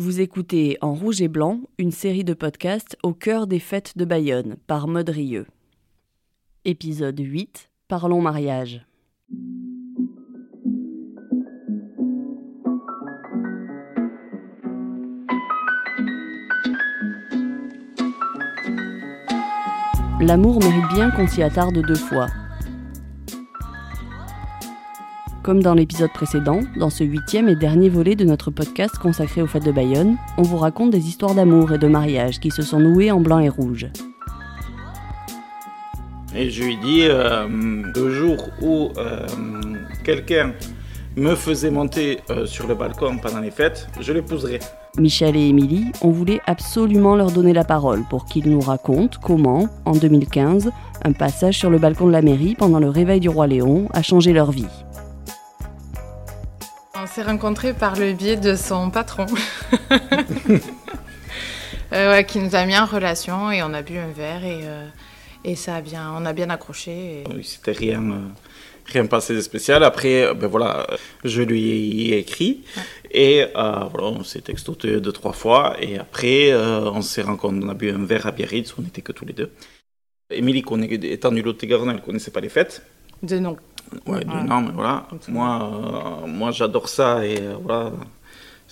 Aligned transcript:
Vous 0.00 0.20
écoutez 0.20 0.78
En 0.80 0.94
Rouge 0.94 1.20
et 1.22 1.26
Blanc, 1.26 1.62
une 1.76 1.90
série 1.90 2.22
de 2.22 2.32
podcasts 2.32 2.96
au 3.02 3.14
cœur 3.14 3.48
des 3.48 3.58
fêtes 3.58 3.98
de 3.98 4.04
Bayonne 4.04 4.54
par 4.68 4.86
Maud 4.86 5.08
Rieux. 5.08 5.48
Épisode 6.64 7.18
8 7.18 7.68
Parlons 7.88 8.22
mariage. 8.22 8.86
L'amour 20.20 20.60
mérite 20.60 20.94
bien 20.94 21.10
qu'on 21.10 21.26
s'y 21.26 21.42
attarde 21.42 21.84
deux 21.84 21.96
fois. 21.96 22.28
Comme 25.48 25.62
dans 25.62 25.72
l'épisode 25.72 26.12
précédent, 26.12 26.60
dans 26.76 26.90
ce 26.90 27.04
huitième 27.04 27.48
et 27.48 27.56
dernier 27.56 27.88
volet 27.88 28.14
de 28.14 28.24
notre 28.26 28.50
podcast 28.50 28.98
consacré 28.98 29.40
aux 29.40 29.46
fêtes 29.46 29.64
de 29.64 29.72
Bayonne, 29.72 30.18
on 30.36 30.42
vous 30.42 30.58
raconte 30.58 30.90
des 30.90 31.08
histoires 31.08 31.34
d'amour 31.34 31.72
et 31.72 31.78
de 31.78 31.88
mariage 31.88 32.38
qui 32.38 32.50
se 32.50 32.60
sont 32.60 32.78
nouées 32.78 33.10
en 33.10 33.20
blanc 33.20 33.38
et 33.38 33.48
rouge. 33.48 33.86
Et 36.36 36.50
je 36.50 36.64
lui 36.64 36.76
dis, 36.76 37.04
euh, 37.04 37.48
le 37.48 38.10
jour 38.10 38.36
où 38.60 38.90
euh, 38.98 39.26
quelqu'un 40.04 40.52
me 41.16 41.34
faisait 41.34 41.70
monter 41.70 42.18
euh, 42.28 42.44
sur 42.44 42.66
le 42.66 42.74
balcon 42.74 43.16
pendant 43.16 43.40
les 43.40 43.50
fêtes, 43.50 43.88
je 44.02 44.12
l'épouserai. 44.12 44.58
Michel 44.98 45.34
et 45.34 45.48
Émilie, 45.48 45.86
on 46.02 46.10
voulait 46.10 46.42
absolument 46.46 47.16
leur 47.16 47.30
donner 47.30 47.54
la 47.54 47.64
parole 47.64 48.04
pour 48.10 48.26
qu'ils 48.26 48.50
nous 48.50 48.60
racontent 48.60 49.18
comment, 49.22 49.70
en 49.86 49.92
2015, 49.92 50.70
un 51.06 51.12
passage 51.12 51.56
sur 51.56 51.70
le 51.70 51.78
balcon 51.78 52.06
de 52.06 52.12
la 52.12 52.20
mairie 52.20 52.54
pendant 52.54 52.80
le 52.80 52.90
réveil 52.90 53.20
du 53.20 53.30
roi 53.30 53.46
Léon 53.46 53.88
a 53.94 54.02
changé 54.02 54.34
leur 54.34 54.50
vie. 54.50 54.66
On 57.00 57.06
s'est 57.06 57.22
rencontrés 57.22 57.74
par 57.74 57.96
le 57.96 58.12
biais 58.12 58.36
de 58.36 58.54
son 58.56 58.90
patron, 58.90 59.26
Euh, 61.90 62.12
ouais, 62.12 62.26
qui 62.26 62.38
nous 62.38 62.54
a 62.54 62.66
mis 62.66 62.76
en 62.76 62.84
relation 62.84 63.50
et 63.50 63.62
on 63.62 63.72
a 63.72 63.80
bu 63.80 63.96
un 63.96 64.08
verre 64.08 64.44
et, 64.44 64.60
euh, 64.64 64.86
et 65.42 65.54
ça 65.56 65.76
a 65.76 65.80
bien, 65.80 66.12
on 66.14 66.26
a 66.26 66.34
bien 66.34 66.50
accroché. 66.50 67.22
et- 67.22 67.24
Oui, 67.34 67.42
C'était 67.42 67.72
rien, 67.72 68.02
euh, 68.02 68.18
rien 68.84 69.06
passé 69.06 69.34
de 69.34 69.40
spécial. 69.40 69.82
Après, 69.82 70.24
euh, 70.24 70.34
ben 70.34 70.48
voilà, 70.48 70.86
je 71.24 71.40
lui 71.40 72.10
ai 72.10 72.18
écrit 72.18 72.62
et 73.10 73.46
voilà, 73.54 73.88
on 74.08 74.22
s'est 74.22 74.42
textoté 74.42 75.00
deux 75.00 75.12
trois 75.12 75.32
fois 75.32 75.76
et 75.80 75.98
après 75.98 76.52
on 76.54 77.00
s'est 77.00 77.22
rencontrés, 77.22 77.64
on 77.64 77.70
a 77.70 77.74
bu 77.74 77.90
un 77.90 78.04
verre 78.04 78.26
à 78.26 78.32
Biarritz, 78.32 78.74
on 78.78 78.82
n'était 78.82 79.00
que 79.00 79.12
tous 79.12 79.24
les 79.24 79.32
deux. 79.32 79.50
Émilie, 80.30 80.62
étant 81.04 81.32
du 81.32 81.40
Lot-et-Garonne, 81.40 81.88
elle 81.88 82.02
connaissait 82.02 82.32
pas 82.32 82.40
les 82.40 82.50
fêtes. 82.50 82.82
De 83.22 83.38
nom. 83.38 83.56
Ouais, 84.06 84.24
nom, 84.24 84.60
mais 84.62 84.72
voilà. 84.74 85.06
Moi, 85.28 86.22
euh, 86.24 86.26
moi 86.26 86.50
j'adore 86.50 86.88
ça 86.88 87.24
et 87.24 87.38
euh, 87.40 87.54
voilà. 87.62 87.92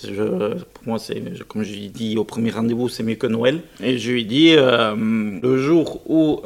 Je, 0.03 0.55
pour 0.62 0.86
moi, 0.86 0.98
c'est 0.98 1.22
comme 1.48 1.62
je 1.62 1.72
lui 1.72 1.86
ai 1.86 1.89
dit 1.89 2.19
au 2.19 2.25
premier 2.25 2.50
rendez-vous, 2.50 2.89
c'est 2.89 3.03
mieux 3.03 3.14
que 3.14 3.27
Noël. 3.27 3.61
Et 3.81 3.97
je 3.97 4.12
lui 4.12 4.22
ai 4.22 4.25
dit 4.25 4.55
euh, 4.55 4.94
le 5.42 5.56
jour 5.59 6.03
où 6.06 6.42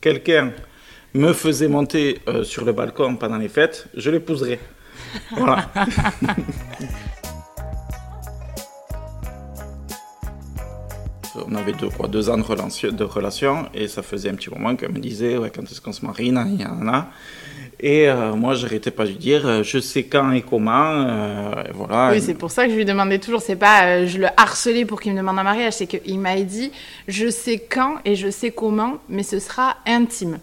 quelqu'un 0.00 0.52
me 1.14 1.32
faisait 1.32 1.68
monter 1.68 2.20
sur 2.44 2.64
le 2.64 2.72
balcon 2.72 3.16
pendant 3.16 3.38
les 3.38 3.48
fêtes, 3.48 3.88
je 3.96 4.10
l'épouserai. 4.10 4.60
Voilà. 5.32 5.68
On 11.48 11.54
avait 11.54 11.72
deux, 11.72 11.90
quoi, 11.90 12.08
deux 12.08 12.30
ans 12.30 12.38
de 12.38 12.42
relation, 12.42 12.90
de 12.92 13.04
relation 13.04 13.68
et 13.74 13.88
ça 13.88 14.02
faisait 14.02 14.30
un 14.30 14.34
petit 14.34 14.50
moment 14.50 14.74
qu'elle 14.74 14.92
me 14.92 14.98
disait 14.98 15.36
ouais, 15.36 15.50
quand 15.54 15.62
est-ce 15.62 15.80
qu'on 15.80 15.92
se 15.92 16.04
marie, 16.04 16.32
nan, 16.32 16.56
nan, 16.56 16.82
nan. 16.82 17.04
Et 17.78 18.08
euh, 18.08 18.34
moi, 18.34 18.54
j'arrêtais 18.54 18.90
pas 18.90 19.04
de 19.04 19.10
lui 19.10 19.16
dire 19.18 19.46
euh, 19.46 19.62
je 19.62 19.78
sais 19.78 20.04
quand 20.04 20.32
et 20.32 20.40
comment. 20.40 20.92
euh, 20.92 21.62
voilà. 21.74 22.10
Oui, 22.12 22.22
c'est 22.22 22.34
pour 22.34 22.50
ça 22.50 22.64
que 22.64 22.70
je 22.70 22.76
lui 22.76 22.86
demandais 22.86 23.18
toujours. 23.18 23.42
C'est 23.42 23.56
pas 23.56 23.84
euh, 23.86 24.06
je 24.06 24.18
le 24.18 24.28
harcelais 24.36 24.86
pour 24.86 25.00
qu'il 25.00 25.12
me 25.12 25.18
demande 25.18 25.38
un 25.38 25.42
mariage, 25.42 25.74
c'est 25.74 25.86
qu'il 25.86 26.18
m'a 26.18 26.36
dit 26.40 26.72
je 27.06 27.28
sais 27.28 27.58
quand 27.58 27.96
et 28.06 28.16
je 28.16 28.30
sais 28.30 28.50
comment, 28.50 28.94
mais 29.10 29.22
ce 29.22 29.38
sera 29.38 29.76
intime. 29.86 30.38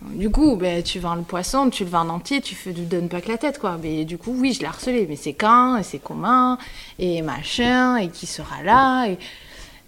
Du 0.00 0.30
coup, 0.30 0.56
ben, 0.56 0.82
tu 0.82 0.98
vends 0.98 1.14
le 1.14 1.22
poisson, 1.22 1.70
tu 1.70 1.84
le 1.84 1.90
vends 1.90 2.00
en 2.00 2.08
entier, 2.08 2.40
tu 2.40 2.56
ne 2.66 2.72
donnes 2.72 3.08
pas 3.08 3.20
que 3.20 3.28
la 3.28 3.38
tête, 3.38 3.60
quoi. 3.60 3.78
Mais 3.80 4.04
du 4.04 4.18
coup, 4.18 4.34
oui, 4.36 4.52
je 4.52 4.60
l'ai 4.60 4.66
harcelé. 4.66 5.06
Mais 5.08 5.14
c'est 5.16 5.34
quand 5.34 5.76
et 5.76 5.82
c'est 5.84 6.00
comment 6.00 6.58
et 6.98 7.22
machin 7.22 7.98
et 7.98 8.08
qui 8.08 8.26
sera 8.26 8.62
là 8.64 9.06
et, 9.06 9.18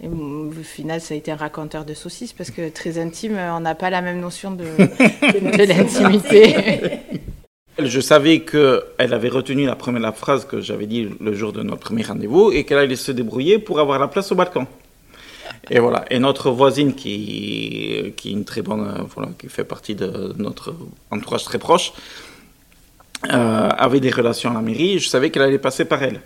et, 0.04 0.08
au 0.08 0.50
final, 0.62 1.00
ça 1.00 1.14
a 1.14 1.16
été 1.16 1.30
un 1.30 1.36
raconteur 1.36 1.84
de 1.84 1.94
saucisses 1.94 2.32
parce 2.32 2.50
que 2.50 2.68
très 2.68 2.98
intime, 2.98 3.38
on 3.38 3.60
n'a 3.60 3.74
pas 3.74 3.90
la 3.90 4.02
même 4.02 4.20
notion 4.20 4.50
de, 4.50 4.64
de 4.78 5.68
l'intimité. 5.68 6.54
Je 7.78 8.00
savais 8.00 8.40
qu'elle 8.40 8.82
avait 8.98 9.28
retenu 9.28 9.66
la 9.66 9.74
première 9.74 10.02
la 10.02 10.12
phrase 10.12 10.44
que 10.44 10.60
j'avais 10.60 10.86
dit 10.86 11.08
le 11.20 11.34
jour 11.34 11.52
de 11.52 11.62
notre 11.62 11.80
premier 11.80 12.02
rendez-vous 12.02 12.52
et 12.52 12.64
qu'elle 12.64 12.78
allait 12.78 12.94
se 12.94 13.10
débrouiller 13.10 13.58
pour 13.58 13.80
avoir 13.80 13.98
la 13.98 14.06
place 14.06 14.30
au 14.30 14.36
balcon. 14.36 14.66
Et 15.70 15.80
voilà. 15.80 16.04
Et 16.10 16.18
notre 16.18 16.50
voisine, 16.50 16.94
qui, 16.94 18.12
qui 18.16 18.28
est 18.28 18.32
une 18.32 18.44
très 18.44 18.62
bonne, 18.62 18.80
euh, 18.80 19.02
voilà, 19.14 19.30
qui 19.38 19.48
fait 19.48 19.64
partie 19.64 19.94
de 19.94 20.34
notre 20.36 20.74
entourage 21.10 21.44
très 21.44 21.58
proche, 21.58 21.92
euh, 23.32 23.68
avait 23.70 24.00
des 24.00 24.10
relations 24.10 24.50
à 24.50 24.54
la 24.54 24.60
mairie. 24.60 24.98
Je 24.98 25.08
savais 25.08 25.30
qu'elle 25.30 25.42
allait 25.42 25.58
passer 25.58 25.84
par 25.84 26.02
elle. 26.02 26.20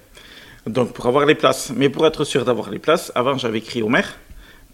Donc 0.66 0.92
pour 0.92 1.06
avoir 1.06 1.26
les 1.26 1.34
places. 1.34 1.72
Mais 1.74 1.88
pour 1.88 2.06
être 2.06 2.24
sûr 2.24 2.44
d'avoir 2.44 2.70
les 2.70 2.78
places, 2.78 3.12
avant 3.14 3.36
j'avais 3.38 3.58
écrit 3.58 3.82
au 3.82 3.88
maire 3.88 4.16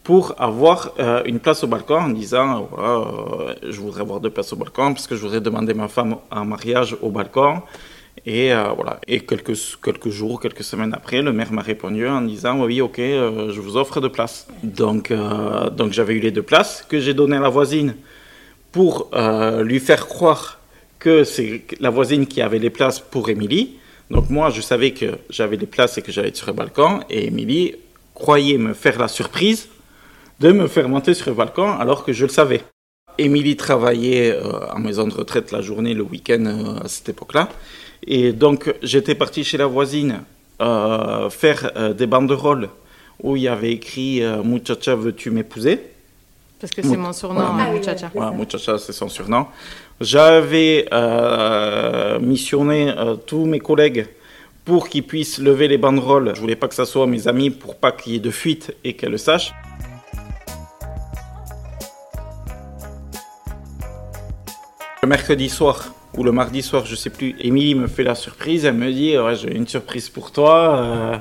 pour 0.03 0.35
avoir 0.39 0.93
euh, 0.99 1.23
une 1.25 1.41
place 1.41 1.65
au 1.65 1.67
balcon 1.67 1.97
en 1.97 2.09
disant 2.11 2.69
voilà, 2.71 2.89
euh, 2.89 3.55
je 3.63 3.81
voudrais 3.81 4.03
avoir 4.03 4.21
deux 4.21 4.31
places 4.31 4.53
au 4.53 4.57
balcon 4.57 4.93
parce 4.93 5.07
que 5.07 5.17
je 5.17 5.23
voudrais 5.23 5.41
demander 5.41 5.73
ma 5.73 5.89
femme 5.89 6.17
en 6.31 6.45
mariage 6.45 6.97
au 7.01 7.11
balcon. 7.11 7.63
Et 8.27 8.53
euh, 8.53 8.69
voilà. 8.75 9.01
Et 9.07 9.21
quelques, 9.21 9.55
quelques 9.83 10.09
jours, 10.09 10.41
quelques 10.41 10.65
semaines 10.65 10.95
après, 10.95 11.21
le 11.21 11.33
maire 11.33 11.53
m'a 11.53 11.63
répondu 11.63 12.07
en 12.09 12.23
disant 12.23 12.63
oui, 12.65 12.81
ok, 12.81 12.99
euh, 12.99 13.53
je 13.53 13.61
vous 13.61 13.77
offre 13.77 14.01
deux 14.01 14.09
places. 14.09 14.47
Donc, 14.63 15.11
euh, 15.11 15.69
donc 15.71 15.93
j'avais 15.93 16.15
eu 16.15 16.21
les 16.21 16.31
deux 16.31 16.43
places 16.43 16.85
que 16.89 17.01
j'ai 17.01 17.13
données 17.13 17.37
à 17.37 17.41
la 17.41 17.49
voisine 17.49 17.95
pour 18.73 19.11
euh, 19.15 19.63
lui 19.63 19.79
faire 19.79 20.07
croire 20.07 20.59
que 20.99 21.25
c'est 21.25 21.65
la 21.81 21.91
voisine 21.91 22.27
qui 22.27 22.41
avait 22.41 22.59
les 22.59 22.71
places 22.71 22.99
pour 22.99 23.29
Émilie. 23.29 23.77
Donc 24.11 24.31
moi, 24.31 24.51
je 24.51 24.61
savais 24.61 24.93
que 24.93 25.19
j'avais 25.31 25.57
les 25.57 25.67
places 25.67 25.99
et 25.99 26.03
que 26.03 26.13
j'allais 26.13 26.29
être 26.29 26.37
sur 26.37 26.47
le 26.47 26.53
balcon. 26.53 27.01
Et 27.11 27.27
Émilie 27.27 27.75
croyait 28.15 28.59
me 28.59 28.75
faire 28.75 28.99
la 28.99 29.09
surprise 29.09 29.69
de 30.41 30.53
me 30.53 30.67
faire 30.67 30.89
monter 30.89 31.15
sur 31.15 31.31
le 31.31 31.37
balcon 31.37 31.71
alors 31.73 32.05
que 32.05 32.13
je 32.13 32.25
le 32.25 32.31
savais. 32.31 32.63
Émilie 33.19 33.57
travaillait 33.57 34.33
euh, 34.33 34.73
en 34.73 34.81
maison 34.81 35.07
de 35.07 35.15
retraite 35.15 35.53
la 35.53 35.61
journée, 35.61 35.95
le 35.95 36.03
week-end 36.03 36.45
euh, 36.47 36.85
à 36.85 36.89
cette 36.89 37.09
époque-là. 37.09 37.49
Et 38.07 38.33
donc 38.33 38.75
j'étais 38.83 39.15
parti 39.15 39.45
chez 39.45 39.57
la 39.57 39.67
voisine 39.67 40.23
euh, 40.61 41.31
faire 41.31 41.71
euh, 41.77 41.95
des 41.95 42.07
banderoles 42.07 42.69
où 43.23 43.37
il 43.37 43.43
y 43.43 43.49
avait 43.49 43.73
écrit 43.73 44.23
Muchacha, 44.45 44.97
veux-tu 44.97 45.31
m'épouser? 45.31 45.81
Parce 46.65 46.73
que 46.73 46.81
c'est 46.81 46.97
mon 46.97 47.13
surnom, 47.13 47.43
Voilà. 47.43 47.65
hein, 47.69 47.73
muchacha. 47.75 48.11
Voilà, 48.15 48.31
Muchacha, 48.31 48.79
c'est 48.79 48.95
son 48.95 49.11
surnom. 49.11 49.49
J'avais 50.01 50.87
euh, 50.95 52.19
missionné 52.21 52.89
euh, 52.97 53.17
tous 53.17 53.45
mes 53.45 53.59
collègues 53.61 54.07
pour 54.65 54.89
qu'ils 54.89 55.03
puissent 55.07 55.39
lever 55.39 55.69
les 55.69 55.77
banderoles. 55.77 56.33
Je 56.35 56.41
voulais 56.41 56.57
pas 56.57 56.67
que 56.69 56.75
ça 56.75 56.87
soit 56.87 57.07
mes 57.07 57.29
amis 57.29 57.51
pour 57.51 57.77
pas 57.77 57.93
qu'il 57.93 58.15
y 58.15 58.17
ait 58.17 58.19
de 58.19 58.31
fuite 58.31 58.75
et 58.83 58.95
qu'elles 58.95 59.11
le 59.11 59.19
sachent. 59.19 59.53
Le 65.03 65.09
mercredi 65.09 65.49
soir 65.51 65.89
ou 66.17 66.25
le 66.25 66.33
mardi 66.33 66.63
soir, 66.63 66.87
je 66.87 66.95
sais 66.95 67.11
plus, 67.11 67.35
Émilie 67.41 67.75
me 67.75 67.87
fait 67.87 68.05
la 68.05 68.15
surprise. 68.15 68.65
Elle 68.65 68.75
me 68.75 68.93
dit 68.93 69.19
ouais, 69.19 69.35
J'ai 69.37 69.55
une 69.55 69.67
surprise 69.67 70.09
pour 70.09 70.31
toi. 70.33 70.79
euh. 70.79 71.17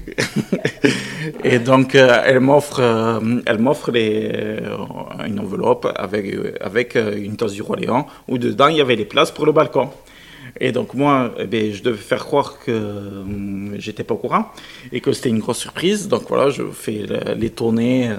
Et 1.44 1.58
donc, 1.58 1.94
euh, 1.94 2.22
elle 2.24 2.40
m'offre 2.40 2.80
euh, 2.80 3.20
elle 3.46 3.58
m'offre 3.58 3.90
euh, 3.94 4.58
une 5.26 5.40
enveloppe 5.40 5.88
avec, 5.94 6.34
avec 6.60 6.94
une 6.94 7.36
tasse 7.36 7.52
du 7.52 7.62
Roi 7.62 7.76
Léon 7.76 8.06
où 8.28 8.38
dedans 8.38 8.68
il 8.68 8.76
y 8.76 8.80
avait 8.80 8.96
les 8.96 9.04
places 9.04 9.30
pour 9.30 9.46
le 9.46 9.52
balcon. 9.52 9.90
Et 10.60 10.70
donc, 10.70 10.94
moi, 10.94 11.32
eh 11.38 11.46
ben, 11.46 11.72
je 11.72 11.82
devais 11.82 11.96
faire 11.96 12.24
croire 12.24 12.58
que 12.64 12.70
hum, 12.72 13.74
j'étais 13.78 14.04
pas 14.04 14.14
au 14.14 14.18
courant 14.18 14.46
et 14.92 15.00
que 15.00 15.12
c'était 15.12 15.30
une 15.30 15.38
grosse 15.40 15.58
surprise. 15.58 16.08
Donc, 16.08 16.24
voilà, 16.28 16.50
je 16.50 16.62
fais 16.72 17.04
le- 17.08 17.34
les 17.34 17.50
tournées. 17.50 18.10
euh, 18.10 18.16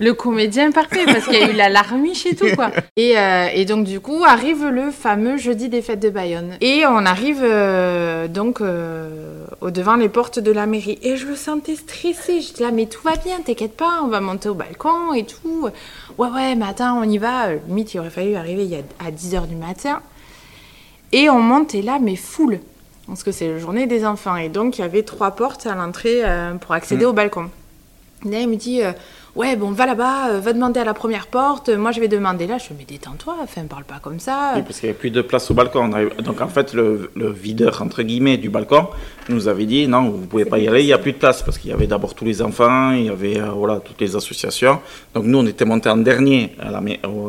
Le 0.00 0.12
comédien 0.12 0.72
parfait, 0.72 1.04
parce 1.06 1.24
qu'il 1.26 1.34
y 1.38 1.42
a 1.42 1.50
eu 1.50 1.54
la 1.54 1.68
larmiche 1.68 2.26
et 2.26 2.34
tout, 2.34 2.54
quoi. 2.56 2.70
Et, 2.96 3.16
euh, 3.18 3.46
et 3.54 3.64
donc, 3.64 3.84
du 3.84 4.00
coup, 4.00 4.24
arrive 4.26 4.66
le 4.66 4.90
fameux 4.90 5.36
jeudi 5.36 5.68
des 5.68 5.80
fêtes 5.82 6.00
de 6.00 6.10
Bayonne. 6.10 6.56
Et 6.60 6.84
on 6.86 7.06
arrive 7.06 7.40
euh, 7.42 8.26
donc 8.28 8.60
au 9.60 9.70
devant 9.70 9.96
les 9.96 10.08
portes 10.08 10.38
de 10.38 10.50
la 10.52 10.66
mairie. 10.66 10.98
Et 11.02 11.16
je 11.16 11.26
me 11.26 11.34
sentais 11.36 11.76
stressée. 11.76 12.40
J'étais 12.40 12.64
là, 12.64 12.70
mais 12.72 12.86
tout 12.86 13.02
va 13.04 13.16
bien, 13.16 13.36
t'inquiète 13.44 13.76
pas, 13.76 14.00
on 14.02 14.08
va 14.08 14.20
monter 14.20 14.48
au 14.48 14.54
balcon 14.54 15.14
et 15.14 15.24
tout. 15.24 15.68
Ouais, 16.18 16.28
ouais, 16.28 16.56
attends, 16.66 16.98
on 17.00 17.08
y 17.08 17.18
va. 17.18 17.54
Limite, 17.68 17.94
il 17.94 18.00
aurait 18.00 18.10
fallu 18.10 18.34
arriver 18.34 18.82
à 18.98 19.10
10h 19.10 19.46
du 19.46 19.54
matin. 19.56 20.00
Et 21.18 21.30
on 21.30 21.40
monte, 21.40 21.74
et 21.74 21.80
là, 21.80 21.98
mais 21.98 22.14
full. 22.14 22.60
Parce 23.06 23.22
que 23.22 23.32
c'est 23.32 23.48
la 23.48 23.58
journée 23.58 23.86
des 23.86 24.04
enfants. 24.04 24.36
Et 24.36 24.50
donc, 24.50 24.76
il 24.76 24.82
y 24.82 24.84
avait 24.84 25.02
trois 25.02 25.30
portes 25.30 25.66
à 25.66 25.74
l'entrée 25.74 26.20
euh, 26.24 26.54
pour 26.54 26.72
accéder 26.74 27.06
Mm. 27.06 27.08
au 27.08 27.12
balcon. 27.14 27.46
Là, 28.30 28.40
il 28.40 28.48
me 28.48 28.56
dit, 28.56 28.82
euh, 28.82 28.92
ouais, 29.34 29.56
bon, 29.56 29.70
va 29.70 29.86
là-bas, 29.86 30.28
euh, 30.28 30.40
va 30.40 30.52
demander 30.52 30.80
à 30.80 30.84
la 30.84 30.92
première 30.92 31.28
porte. 31.28 31.70
Moi, 31.70 31.90
je 31.92 32.00
vais 32.00 32.08
demander 32.08 32.46
là. 32.46 32.58
Je 32.58 32.64
fais, 32.64 32.74
mais 32.78 32.84
détends-toi, 32.84 33.34
enfin, 33.42 33.62
parle 33.62 33.84
pas 33.84 33.98
comme 34.02 34.20
ça. 34.20 34.52
Oui, 34.56 34.62
parce 34.62 34.78
qu'il 34.80 34.88
n'y 34.88 34.90
avait 34.90 34.98
plus 34.98 35.10
de 35.10 35.22
place 35.22 35.50
au 35.50 35.54
balcon. 35.54 35.88
Donc 36.22 36.40
en 36.42 36.48
fait, 36.48 36.74
le, 36.74 37.10
le 37.14 37.30
videur, 37.30 37.80
entre 37.80 38.02
guillemets, 38.02 38.36
du 38.36 38.50
balcon 38.50 38.88
nous 39.30 39.48
avait 39.48 39.66
dit 39.66 39.86
non, 39.88 40.10
vous 40.10 40.20
ne 40.22 40.26
pouvez 40.26 40.44
pas 40.44 40.58
y 40.58 40.68
aller, 40.68 40.82
il 40.82 40.86
n'y 40.86 40.92
a 40.92 40.98
plus 40.98 41.12
de 41.12 41.18
place. 41.18 41.42
Parce 41.42 41.56
qu'il 41.56 41.70
y 41.70 41.74
avait 41.74 41.86
d'abord 41.86 42.14
tous 42.14 42.24
les 42.26 42.42
enfants, 42.42 42.90
il 42.92 43.04
y 43.04 43.10
avait 43.10 43.38
voilà, 43.54 43.80
toutes 43.80 44.00
les 44.02 44.16
associations. 44.16 44.80
Donc 45.14 45.24
nous, 45.24 45.38
on 45.38 45.46
était 45.46 45.64
montés 45.64 45.88
en 45.88 45.98
dernier 45.98 46.54
la, 46.58 46.78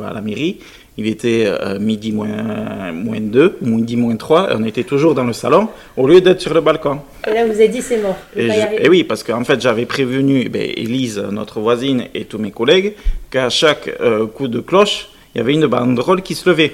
à 0.10 0.14
la 0.14 0.22
mairie. 0.22 0.60
Il 1.00 1.06
était 1.08 1.44
euh, 1.46 1.78
midi 1.78 2.12
moins, 2.12 2.92
moins 2.92 3.20
2, 3.20 3.58
midi 3.62 3.96
moins 3.96 4.16
3, 4.16 4.52
et 4.52 4.56
on 4.58 4.64
était 4.64 4.84
toujours 4.84 5.14
dans 5.14 5.26
le 5.26 5.34
salon 5.34 5.68
au 5.96 6.08
lieu 6.08 6.22
d'être 6.22 6.42
sur 6.42 6.54
le 6.56 6.62
balcon. 6.62 7.02
Et 7.28 7.34
là, 7.34 7.46
vous 7.46 7.52
avez 7.52 7.68
dit, 7.68 7.82
c'est 7.84 8.02
mort. 8.02 8.18
Et, 8.36 8.48
je- 8.84 8.90
oui, 8.90 9.04
parce 9.04 9.22
qu'en 9.24 9.44
fait, 9.44 9.62
j'avais 9.62 9.86
prévenu 9.86 10.42
eh 10.46 10.50
ben, 10.50 10.64
Élise, 10.76 11.20
notre 11.32 11.60
voisine, 11.60 12.06
et 12.16 12.26
tous 12.26 12.40
mes 12.40 12.50
collègues, 12.52 12.94
qu'à 13.30 13.50
chaque 13.52 13.90
euh, 14.02 14.26
coup 14.26 14.48
de 14.48 14.60
cloche, 14.60 15.10
il 15.36 15.38
y 15.38 15.42
avait 15.42 15.54
une 15.54 15.68
banderole 15.68 16.24
qui 16.24 16.34
se 16.34 16.50
levait. 16.50 16.74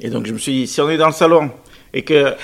Et 0.00 0.10
donc, 0.10 0.26
je 0.26 0.32
me 0.32 0.38
suis 0.38 0.52
dit, 0.52 0.66
si 0.66 0.80
on 0.80 0.90
est 0.90 0.96
dans 0.96 1.06
le 1.06 1.12
salon 1.12 1.50
et 1.94 2.02
qu'il 2.02 2.34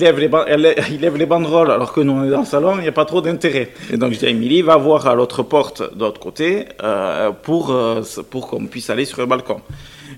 lève, 0.00 0.18
les 0.20 0.30
elle- 0.46 0.74
il 0.92 1.00
lève 1.00 1.16
les 1.16 1.26
banderoles 1.26 1.72
alors 1.72 1.92
que 1.92 2.00
nous, 2.00 2.12
on 2.12 2.24
est 2.24 2.30
dans 2.30 2.40
le 2.40 2.46
salon, 2.46 2.74
il 2.78 2.82
n'y 2.82 2.88
a 2.88 2.92
pas 2.92 3.04
trop 3.04 3.20
d'intérêt. 3.20 3.70
Et 3.92 3.96
donc, 3.96 4.12
je 4.12 4.20
dis 4.20 4.26
à 4.26 4.28
Émilie, 4.30 4.62
va 4.62 4.76
voir 4.76 5.08
à 5.08 5.14
l'autre 5.16 5.42
porte 5.42 5.82
de 5.94 6.00
l'autre 6.04 6.20
côté 6.20 6.66
euh, 6.84 7.32
pour, 7.32 7.72
euh, 7.72 8.00
pour 8.30 8.46
qu'on 8.46 8.64
puisse 8.66 8.88
aller 8.90 9.04
sur 9.04 9.18
le 9.18 9.26
balcon. 9.26 9.60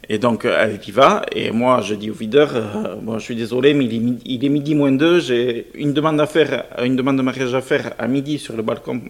Et 0.08 0.18
donc, 0.18 0.44
euh, 0.44 0.56
elle 0.60 0.80
y 0.86 0.90
va. 0.90 1.24
Et 1.32 1.50
moi, 1.50 1.80
je 1.80 1.94
dis 1.94 2.10
au 2.10 2.14
videur, 2.14 2.50
euh, 2.54 2.96
bon, 3.00 3.18
je 3.18 3.24
suis 3.24 3.36
désolé, 3.36 3.74
mais 3.74 3.84
il 3.84 4.44
est, 4.44 4.48
midi, 4.48 4.74
moins 4.74 4.92
deux. 4.92 5.20
J'ai 5.20 5.66
une 5.74 5.92
demande 5.92 6.20
à 6.20 6.26
faire, 6.26 6.64
une 6.82 6.96
demande 6.96 7.16
de 7.16 7.22
mariage 7.22 7.54
à 7.54 7.60
faire 7.60 7.94
à 7.98 8.06
midi 8.08 8.38
sur 8.38 8.56
le 8.56 8.62
balcon. 8.62 9.00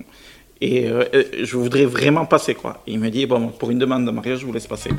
Et 0.61 0.89
euh, 0.89 1.05
euh, 1.15 1.25
je 1.43 1.57
voudrais 1.57 1.85
vraiment 1.85 2.27
passer, 2.27 2.55
quoi. 2.55 2.83
Il 2.87 2.99
me 2.99 3.11
dit, 3.11 3.27
bon, 3.27 3.49
pour 3.49 3.71
une 3.71 3.79
demande 3.79 4.07
de 4.07 4.11
mariage, 4.11 4.41
je 4.41 4.47
vous 4.47 4.53
laisse 4.53 4.67
passer. 4.67 4.91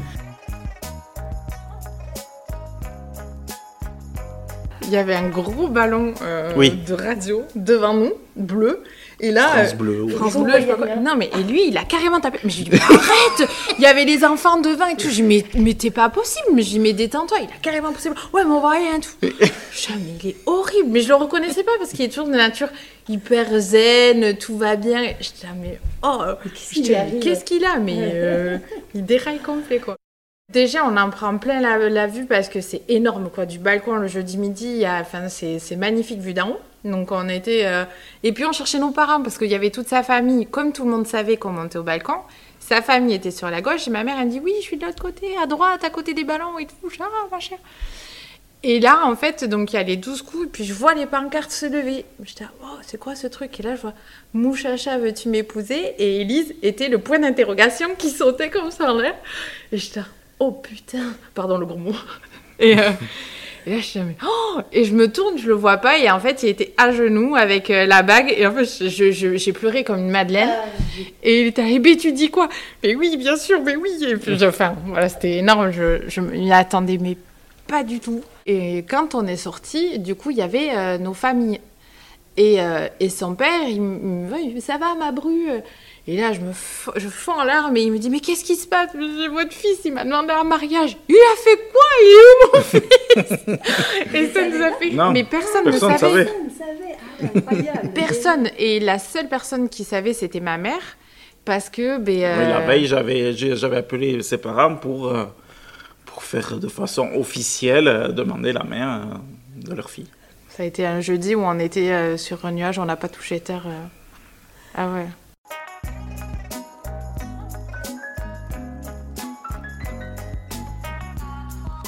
Il 4.89 4.93
y 4.93 4.97
avait 4.97 5.13
un 5.13 5.29
gros 5.29 5.67
ballon 5.67 6.15
euh, 6.23 6.51
Oui. 6.57 6.71
de 6.71 6.95
radio 6.95 7.43
devant 7.53 7.93
nous, 7.93 8.11
bleu. 8.35 8.81
Et 9.19 9.29
là, 9.29 9.49
France 9.49 9.73
euh, 9.73 9.75
Bleu. 9.75 10.03
ouais. 10.03 10.13
France 10.13 10.37
Bleu, 10.37 10.53
je 10.55 10.61
sais 10.61 10.65
pas 10.67 10.75
quoi. 10.77 10.85
rien. 10.87 10.95
Non, 10.95 11.15
mais 11.15 11.29
et 11.37 11.43
lui, 11.43 11.67
il 11.67 11.77
a 11.77 11.83
carrément 11.83 12.19
tapé. 12.19 12.39
Mais 12.43 12.49
je 12.49 12.57
lui 12.57 12.63
dis, 12.63 12.69
mais 12.71 12.79
arrête 12.81 13.49
Il 13.77 13.83
y 13.83 13.85
avait 13.85 14.05
les 14.05 14.25
enfants 14.25 14.59
devant 14.59 14.87
et 14.87 14.95
tout. 14.95 15.09
Je 15.09 15.15
dis, 15.15 15.21
mais, 15.23 15.45
mais 15.53 15.75
t'es 15.75 15.91
pas 15.91 16.09
possible. 16.09 16.47
Mais 16.55 16.63
je 16.63 16.69
dis, 16.69 16.79
mais 16.79 16.93
détends-toi. 16.93 17.37
Il 17.41 17.49
a 17.49 17.59
carrément 17.61 17.91
possible. 17.93 18.15
Ouais, 18.33 18.43
mais 18.45 18.49
on 18.51 18.61
va 18.61 18.69
rien 18.71 18.95
et 18.95 18.99
tout. 18.99 19.11
Je 19.21 19.27
dis, 19.27 19.87
ah, 19.89 19.97
mais 20.03 20.11
il 20.23 20.29
est 20.31 20.35
horrible. 20.47 20.89
Mais 20.89 21.01
je 21.01 21.09
le 21.09 21.15
reconnaissais 21.15 21.63
pas 21.63 21.73
parce 21.77 21.91
qu'il 21.91 22.01
est 22.01 22.09
toujours 22.09 22.29
de 22.29 22.33
nature 22.35 22.69
hyper 23.07 23.59
zen, 23.59 24.35
tout 24.37 24.57
va 24.57 24.75
bien. 24.75 25.03
Je 25.19 25.27
dis, 25.27 25.43
ah, 25.43 25.53
mais 25.61 25.79
oh 26.01 26.19
qu'il 26.73 26.89
mais 26.91 27.19
Qu'est-ce 27.19 27.43
qu'il 27.45 27.63
a? 27.63 27.77
Mais 27.77 27.97
euh, 27.99 28.57
il 28.95 29.05
déraille 29.05 29.39
complet, 29.39 29.77
quoi. 29.77 29.97
Déjà, 30.49 30.83
on 30.83 30.97
en 30.97 31.11
prend 31.11 31.37
plein 31.37 31.61
la, 31.61 32.07
vue 32.07 32.25
parce 32.25 32.49
que 32.49 32.59
c'est 32.59 32.81
énorme, 32.87 33.29
quoi. 33.29 33.45
Du 33.45 33.59
balcon 33.59 33.95
le 33.97 34.07
jeudi 34.07 34.37
midi, 34.37 34.83
enfin, 34.87 35.29
c'est 35.29 35.75
magnifique 35.75 36.19
vue 36.19 36.33
d'en 36.33 36.49
haut. 36.49 36.59
Donc 36.85 37.11
on 37.11 37.27
était 37.27 37.65
euh, 37.65 37.83
et 38.23 38.31
puis 38.31 38.45
on 38.45 38.53
cherchait 38.53 38.79
nos 38.79 38.91
parents 38.91 39.21
parce 39.21 39.37
qu'il 39.37 39.49
y 39.49 39.55
avait 39.55 39.69
toute 39.69 39.87
sa 39.87 40.01
famille. 40.01 40.47
Comme 40.47 40.71
tout 40.71 40.85
le 40.85 40.91
monde 40.91 41.05
savait 41.05 41.35
qu'on 41.37 41.51
montait 41.51 41.77
au 41.77 41.83
balcon, 41.83 42.15
sa 42.59 42.81
famille 42.81 43.13
était 43.13 43.31
sur 43.31 43.49
la 43.49 43.61
gauche 43.61 43.87
et 43.87 43.91
ma 43.91 44.03
mère 44.03 44.17
elle 44.19 44.29
dit 44.29 44.39
oui, 44.39 44.53
je 44.59 44.63
suis 44.63 44.77
de 44.77 44.85
l'autre 44.85 45.01
côté, 45.03 45.27
à 45.37 45.45
droite, 45.45 45.83
à 45.83 45.89
côté 45.89 46.13
des 46.13 46.23
ballons 46.23 46.57
et 46.57 46.65
tout, 46.65 46.89
ça, 46.89 47.05
machin. 47.31 47.57
Et 48.61 48.79
là, 48.79 49.05
en 49.05 49.15
fait, 49.15 49.45
donc 49.45 49.71
il 49.71 49.77
y 49.77 49.79
a 49.79 49.83
les 49.83 49.95
12 49.95 50.21
coups, 50.21 50.45
et 50.45 50.49
puis 50.49 50.65
je 50.65 50.73
vois 50.73 50.93
les 50.93 51.05
pancartes 51.05 51.51
se 51.51 51.65
lever. 51.65 52.03
J'étais, 52.23 52.45
oh, 52.61 52.77
c'est 52.81 52.97
quoi 52.97 53.15
ce 53.15 53.27
truc? 53.27 53.57
Et 53.59 53.63
là, 53.63 53.75
je 53.75 53.81
vois, 53.81 53.93
Mouchacha, 54.33 54.97
veux-tu 54.97 55.29
m'épouser? 55.29 55.95
Et 55.97 56.21
Élise 56.21 56.53
était 56.61 56.89
le 56.89 56.97
point 56.97 57.19
d'interrogation 57.19 57.95
qui 57.97 58.09
sautait 58.09 58.49
comme 58.49 58.69
ça 58.69 58.91
en 58.91 58.97
l'air. 58.97 59.15
Et 59.71 59.77
j'étais, 59.77 60.01
oh 60.39 60.51
putain, 60.51 61.13
pardon 61.35 61.57
le 61.57 61.65
gros 61.65 61.77
mot. 61.77 61.93
Et, 62.59 62.77
euh, 62.77 62.91
et 63.65 63.69
là, 63.71 63.77
je 63.77 63.83
suis, 63.85 63.99
mais, 64.01 64.15
oh 64.25 64.59
Et 64.73 64.83
je 64.83 64.93
me 64.93 65.09
tourne, 65.11 65.37
je 65.37 65.47
le 65.47 65.53
vois 65.53 65.77
pas, 65.77 65.97
et 65.97 66.09
en 66.11 66.19
fait, 66.19 66.43
il 66.43 66.49
était 66.49 66.73
à 66.77 66.91
genoux 66.91 67.35
avec 67.37 67.69
euh, 67.69 67.85
la 67.85 68.01
bague, 68.01 68.33
et 68.35 68.45
en 68.45 68.51
fait, 68.53 68.65
je- 68.65 68.89
je- 68.89 69.11
je- 69.11 69.37
j'ai 69.37 69.53
pleuré 69.53 69.83
comme 69.85 69.99
une 69.99 70.09
madeleine. 70.09 70.49
Ah, 70.51 70.65
Et 71.23 71.41
il 71.41 71.47
était 71.47 71.61
arrivé, 71.61 71.95
tu 71.95 72.11
dis 72.11 72.29
quoi? 72.29 72.49
Mais 72.83 72.95
oui, 72.95 73.15
bien 73.15 73.37
sûr, 73.37 73.61
mais 73.63 73.77
oui. 73.77 73.89
Et 74.05 74.17
puis, 74.17 74.37
je- 74.37 74.45
enfin, 74.45 74.75
voilà, 74.87 75.07
c'était 75.07 75.37
énorme. 75.37 75.71
Je, 75.71 76.01
je 76.09 76.19
m'y 76.19 76.51
attendais, 76.51 76.97
mais 76.99 77.15
pas 77.67 77.83
du 77.83 77.99
tout. 78.01 78.21
Et 78.45 78.79
quand 78.89 79.15
on 79.15 79.25
est 79.27 79.37
sorti, 79.37 79.99
du 79.99 80.15
coup, 80.15 80.31
il 80.31 80.37
y 80.37 80.41
avait 80.41 80.71
euh, 80.75 80.97
nos 80.97 81.13
familles. 81.13 81.61
Et, 82.37 82.57
et 83.01 83.09
son 83.09 83.35
père, 83.35 83.63
il 83.67 83.81
me 83.81 84.53
dit, 84.53 84.61
ça 84.61 84.77
va, 84.77 84.95
ma 84.95 85.11
bru 85.11 85.47
Et 86.07 86.17
là, 86.17 86.33
je 86.33 86.39
me 86.39 86.51
f- 86.51 86.91
je 86.95 87.07
fonds 87.07 87.33
en 87.33 87.43
larmes 87.43 87.77
et 87.77 87.81
il 87.81 87.91
me 87.91 87.99
dit, 87.99 88.09
mais 88.09 88.19
qu'est-ce 88.19 88.43
qui 88.43 88.55
se 88.55 88.65
passe 88.67 88.89
J'ai 88.93 89.27
votre 89.27 89.53
fils, 89.53 89.79
il 89.85 89.93
m'a 89.93 90.03
demandé 90.03 90.31
un 90.31 90.43
mariage. 90.43 90.97
Il 91.07 91.15
a 91.15 91.35
fait 91.43 91.59
quoi? 91.71 91.81
Il 92.01 92.09
est 92.15 92.45
où 92.45 92.57
mon 92.57 92.61
fils? 92.63 94.13
Et 94.15 94.27
ça 94.29 94.47
nous 94.49 94.63
a 94.63 94.71
fait... 94.73 94.89
Non, 94.91 95.11
mais 95.11 95.23
personne, 95.23 95.63
personne 95.65 95.93
ne 95.93 95.97
savait. 95.97 96.25
savait. 96.25 96.33
Vous 97.21 97.41
savez, 97.47 97.65
ah. 97.73 97.87
Personne. 97.93 98.49
Et 98.57 98.79
la 98.79 98.97
seule 98.97 99.27
personne 99.29 99.69
qui 99.69 99.83
savait, 99.83 100.13
c'était 100.13 100.39
ma 100.39 100.57
mère. 100.57 100.81
Parce 101.45 101.69
que... 101.69 101.97
Ben, 101.99 102.13
Oui, 102.39 102.45
la 102.47 102.57
euh, 102.61 102.65
veille, 102.65 102.85
j'avais, 102.87 103.33
j'avais 103.33 103.77
appelé 103.77 104.23
ses 104.23 104.37
parents 104.39 104.75
pour, 104.75 105.09
euh, 105.09 105.25
pour 106.05 106.23
faire 106.23 106.57
de 106.57 106.67
façon 106.67 107.07
officielle 107.15 107.87
euh, 107.87 108.07
demander 108.09 108.51
la 108.51 108.63
main 108.63 109.01
euh, 109.01 109.63
de 109.69 109.75
leur 109.75 109.89
fille. 109.91 110.07
Ça 110.49 110.63
a 110.63 110.65
été 110.65 110.85
un 110.87 111.01
jeudi 111.01 111.35
où 111.35 111.41
on 111.43 111.59
était 111.59 111.91
euh, 111.91 112.17
sur 112.17 112.45
un 112.45 112.51
nuage, 112.51 112.79
on 112.79 112.85
n'a 112.85 112.95
pas 112.97 113.09
touché 113.09 113.39
terre. 113.39 113.65
euh. 113.67 113.85
Ah 114.75 114.87
ouais. 114.91 115.05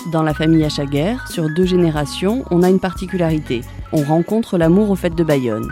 Dans 0.08 0.24
la 0.24 0.34
famille 0.34 0.64
Achaguer, 0.64 1.16
sur 1.30 1.48
deux 1.50 1.66
générations, 1.66 2.44
on 2.50 2.64
a 2.64 2.70
une 2.70 2.80
particularité. 2.80 3.62
On 3.94 4.02
rencontre 4.02 4.58
l'amour 4.58 4.90
aux 4.90 4.96
fêtes 4.96 5.16
de 5.16 5.24
Bayonne. 5.24 5.72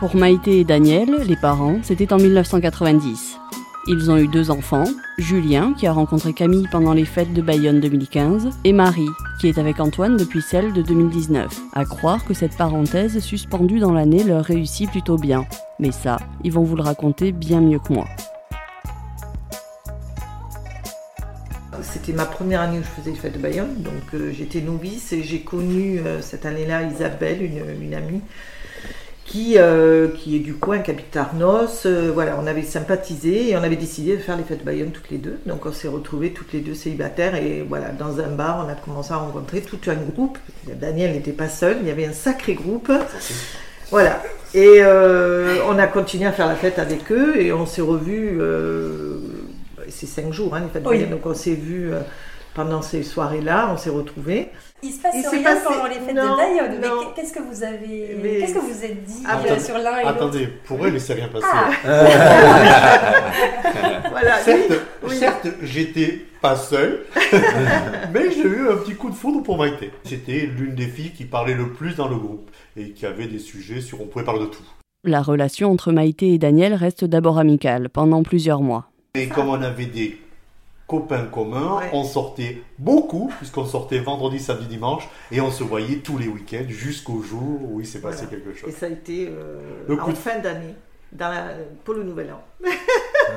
Pour 0.00 0.16
Maïté 0.16 0.58
et 0.58 0.64
Daniel, 0.64 1.08
les 1.26 1.36
parents, 1.36 1.78
c'était 1.82 2.12
en 2.12 2.18
1990. 2.18 3.38
Ils 3.86 4.10
ont 4.10 4.16
eu 4.16 4.26
deux 4.26 4.50
enfants, 4.50 4.84
Julien, 5.18 5.72
qui 5.72 5.86
a 5.86 5.92
rencontré 5.92 6.32
Camille 6.32 6.66
pendant 6.70 6.92
les 6.92 7.04
fêtes 7.04 7.32
de 7.32 7.42
Bayonne 7.42 7.80
2015, 7.80 8.50
et 8.64 8.72
Marie, 8.72 9.08
qui 9.40 9.46
est 9.46 9.58
avec 9.58 9.78
Antoine 9.78 10.16
depuis 10.16 10.42
celle 10.42 10.72
de 10.72 10.82
2019. 10.82 11.60
À 11.72 11.84
croire 11.84 12.24
que 12.24 12.34
cette 12.34 12.56
parenthèse 12.56 13.20
suspendue 13.20 13.78
dans 13.78 13.92
l'année 13.92 14.24
leur 14.24 14.44
réussit 14.44 14.90
plutôt 14.90 15.16
bien. 15.16 15.46
Mais 15.78 15.92
ça, 15.92 16.18
ils 16.42 16.52
vont 16.52 16.64
vous 16.64 16.76
le 16.76 16.82
raconter 16.82 17.30
bien 17.30 17.60
mieux 17.60 17.78
que 17.78 17.92
moi. 17.92 18.06
C'était 21.92 22.12
ma 22.12 22.24
première 22.24 22.60
année 22.60 22.78
où 22.78 22.82
je 22.82 23.00
faisais 23.00 23.10
les 23.10 23.16
fêtes 23.16 23.32
de 23.32 23.38
Bayonne, 23.38 23.74
donc 23.78 24.14
euh, 24.14 24.30
j'étais 24.32 24.60
novice 24.60 25.12
et 25.12 25.24
j'ai 25.24 25.40
connu 25.40 25.98
euh, 25.98 26.20
cette 26.22 26.46
année-là 26.46 26.82
Isabelle, 26.82 27.42
une, 27.42 27.94
amie, 27.94 28.20
qui, 29.24 29.54
euh, 29.58 30.06
qui 30.08 30.36
est 30.36 30.40
du 30.40 30.54
coin, 30.54 30.78
qui 30.78 30.92
habite 30.92 31.18
voilà, 32.14 32.38
on 32.40 32.46
avait 32.46 32.62
sympathisé 32.62 33.50
et 33.50 33.56
on 33.56 33.62
avait 33.64 33.74
décidé 33.74 34.16
de 34.16 34.22
faire 34.22 34.36
les 34.36 34.44
fêtes 34.44 34.60
de 34.60 34.64
Bayonne 34.64 34.92
toutes 34.92 35.10
les 35.10 35.18
deux. 35.18 35.38
Donc 35.46 35.66
on 35.66 35.72
s'est 35.72 35.88
retrouvés 35.88 36.32
toutes 36.32 36.52
les 36.52 36.60
deux 36.60 36.74
célibataires 36.74 37.34
et 37.34 37.64
voilà, 37.68 37.88
dans 37.88 38.20
un 38.20 38.28
bar, 38.28 38.64
on 38.64 38.70
a 38.70 38.74
commencé 38.74 39.12
à 39.12 39.16
rencontrer 39.16 39.60
tout 39.60 39.80
un 39.88 39.96
groupe. 39.96 40.38
Daniel 40.80 41.12
n'était 41.12 41.32
pas 41.32 41.48
seul, 41.48 41.78
il 41.82 41.88
y 41.88 41.90
avait 41.90 42.06
un 42.06 42.12
sacré 42.12 42.54
groupe. 42.54 42.92
Voilà. 43.90 44.22
Et 44.54 44.80
on 45.66 45.76
a 45.76 45.86
continué 45.88 46.26
à 46.26 46.32
faire 46.32 46.46
la 46.46 46.54
fête 46.54 46.78
avec 46.78 47.10
eux 47.10 47.40
et 47.40 47.52
on 47.52 47.66
s'est 47.66 47.82
revus. 47.82 48.38
C'est 49.90 50.06
cinq 50.06 50.32
jours, 50.32 50.54
hein, 50.54 50.60
les 50.60 50.68
fêtes 50.68 50.82
de. 50.82 50.88
Bayonne. 50.88 51.10
Donc 51.10 51.26
on 51.26 51.34
s'est 51.34 51.54
vus 51.54 51.92
euh, 51.92 52.00
pendant 52.54 52.82
ces 52.82 53.02
soirées-là, 53.02 53.70
on 53.72 53.76
s'est 53.76 53.90
retrouvés. 53.90 54.48
Il 54.82 54.92
se 54.92 55.00
passe 55.00 55.14
Il 55.14 55.26
rien 55.28 55.42
passé- 55.42 55.64
pendant 55.66 55.86
les 55.86 55.94
fêtes 55.94 56.14
non, 56.14 56.32
de 56.32 56.36
Bayonne. 56.36 56.78
Mais 56.80 56.88
qu'est-ce 57.14 57.32
que 57.34 57.42
vous 57.42 57.62
avez. 57.62 58.16
Mais- 58.22 58.38
Qu'est-ce 58.38 58.54
que 58.54 58.58
vous 58.60 58.84
êtes 58.84 59.04
dit 59.04 59.22
Ah, 59.26 59.38
euh, 59.38 59.52
attends- 59.54 59.64
sur 59.64 59.78
l'un 59.78 59.98
et 59.98 60.02
l'autre 60.04 60.16
Attendez, 60.16 60.46
pour 60.64 60.86
elle, 60.86 60.94
il 60.94 61.00
s'est 61.00 61.14
rien 61.14 61.28
passé. 61.28 61.46
Ah, 61.52 61.70
Voilà. 64.10 64.38
certes, 64.38 64.72
oui. 65.06 65.16
certes, 65.16 65.46
j'étais 65.62 66.24
pas 66.40 66.56
seul, 66.56 67.00
mais 68.12 68.30
j'ai 68.30 68.46
eu 68.48 68.68
un 68.70 68.76
petit 68.76 68.94
coup 68.94 69.10
de 69.10 69.14
foudre 69.14 69.42
pour 69.42 69.58
Maïté. 69.58 69.90
C'était 70.04 70.48
l'une 70.56 70.74
des 70.74 70.86
filles 70.86 71.12
qui 71.12 71.24
parlait 71.24 71.54
le 71.54 71.70
plus 71.72 71.94
dans 71.96 72.08
le 72.08 72.16
groupe 72.16 72.50
et 72.76 72.90
qui 72.90 73.06
avait 73.06 73.26
des 73.26 73.38
sujets 73.38 73.80
sur 73.80 74.00
on 74.00 74.06
pouvait 74.06 74.24
parler 74.24 74.40
de 74.40 74.46
tout. 74.46 74.62
La 75.04 75.22
relation 75.22 75.70
entre 75.70 75.92
Maïté 75.92 76.34
et 76.34 76.38
Daniel 76.38 76.74
reste 76.74 77.04
d'abord 77.04 77.38
amicale 77.38 77.88
pendant 77.90 78.22
plusieurs 78.22 78.62
mois. 78.62 78.86
Et 79.14 79.28
comme 79.28 79.48
on 79.48 79.60
avait 79.62 79.86
des 79.86 80.20
copains 80.86 81.24
communs, 81.26 81.78
Ouais. 81.78 81.90
on 81.92 82.04
sortait 82.04 82.62
beaucoup, 82.78 83.32
puisqu'on 83.38 83.64
sortait 83.64 83.98
vendredi, 84.00 84.38
samedi, 84.40 84.66
dimanche, 84.66 85.08
et 85.30 85.40
on 85.40 85.50
se 85.50 85.62
voyait 85.62 85.96
tous 85.98 86.18
les 86.18 86.26
week-ends 86.28 86.64
jusqu'au 86.68 87.22
jour 87.22 87.60
où 87.70 87.80
il 87.80 87.86
s'est 87.86 88.00
passé 88.00 88.24
Voilà. 88.26 88.30
quelque 88.44 88.56
Et 88.56 88.60
chose. 88.60 88.74
ça 88.74 88.86
a 88.86 88.88
été 88.88 89.28
euh, 89.28 89.58
Le 89.88 89.96
coup 89.96 90.10
en 90.10 90.12
de- 90.12 90.16
fin 90.16 90.38
d'année, 90.38 90.74
la, 91.18 91.48
pour 91.84 91.94
le 91.94 92.02
Nouvel 92.04 92.32
An, 92.32 92.42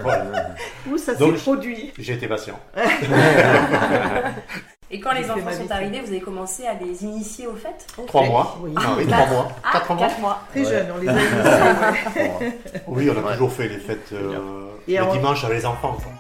Voilà. 0.01 0.55
où 0.91 0.97
ça 0.97 1.15
s'est 1.15 1.31
produit. 1.33 1.91
Été 1.97 2.27
patient. 2.27 2.59
Et 4.95 4.99
quand 4.99 5.11
les 5.13 5.29
enfants 5.31 5.51
sont 5.51 5.71
arrivés, 5.71 6.01
vous 6.01 6.09
avez 6.11 6.19
commencé 6.21 6.67
à 6.67 6.75
les 6.75 7.03
initier 7.03 7.47
au 7.47 7.55
fait 7.55 7.87
Trois 8.05 8.25
mois. 8.27 8.57
Oui. 8.61 8.71
Ah 8.77 8.93
oui, 8.95 9.07
trois 9.07 9.25
mois. 9.25 9.51
Ah, 9.63 9.69
Quatre 9.73 9.95
mois. 9.95 10.07
quatre 10.07 10.19
mois. 10.19 10.41
Très 10.51 10.59
Ouais. 10.59 10.65
jeune, 10.69 10.87
on 10.95 11.01
les 11.01 11.07
a 11.09 11.11
initiés, 11.13 12.21
ouais. 12.39 12.59
Oui, 12.87 13.09
on 13.09 13.27
a 13.27 13.33
toujours 13.33 13.51
fait 13.51 13.67
les 13.69 13.79
fêtes 13.79 14.09
euh, 14.13 14.33
le 14.87 15.01
on- 15.01 15.11
dimanche 15.13 15.43
avec 15.45 15.57
les 15.57 15.65
enfants. 15.65 15.97
quoi. 16.01 16.11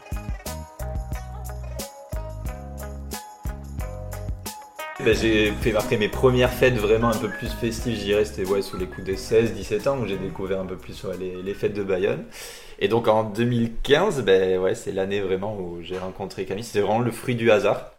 Ben, 5.05 5.13
j'ai 5.15 5.51
fait 5.51 5.75
après 5.75 5.97
mes 5.97 6.07
premières 6.07 6.51
fêtes 6.51 6.75
vraiment 6.77 7.09
un 7.09 7.17
peu 7.17 7.27
plus 7.29 7.49
festives, 7.49 7.97
je 7.99 8.03
dirais, 8.05 8.25
c'était 8.25 8.47
ouais, 8.49 8.61
sous 8.61 8.77
les 8.77 8.85
coups 8.87 9.03
des 9.05 9.17
16-17 9.17 9.87
ans 9.89 9.97
où 9.99 10.07
j'ai 10.07 10.17
découvert 10.17 10.61
un 10.61 10.65
peu 10.65 10.77
plus 10.77 11.03
ouais, 11.03 11.15
les, 11.19 11.41
les 11.41 11.53
fêtes 11.53 11.73
de 11.73 11.83
Bayonne. 11.83 12.25
Et 12.79 12.87
donc 12.87 13.07
en 13.07 13.23
2015, 13.23 14.21
ben, 14.23 14.59
ouais, 14.59 14.75
c'est 14.75 14.91
l'année 14.93 15.19
vraiment 15.21 15.55
où 15.57 15.79
j'ai 15.81 15.97
rencontré 15.97 16.45
Camille, 16.45 16.63
c'était 16.63 16.79
vraiment 16.79 16.99
le 16.99 17.11
fruit 17.11 17.35
du 17.35 17.51
hasard. 17.51 17.92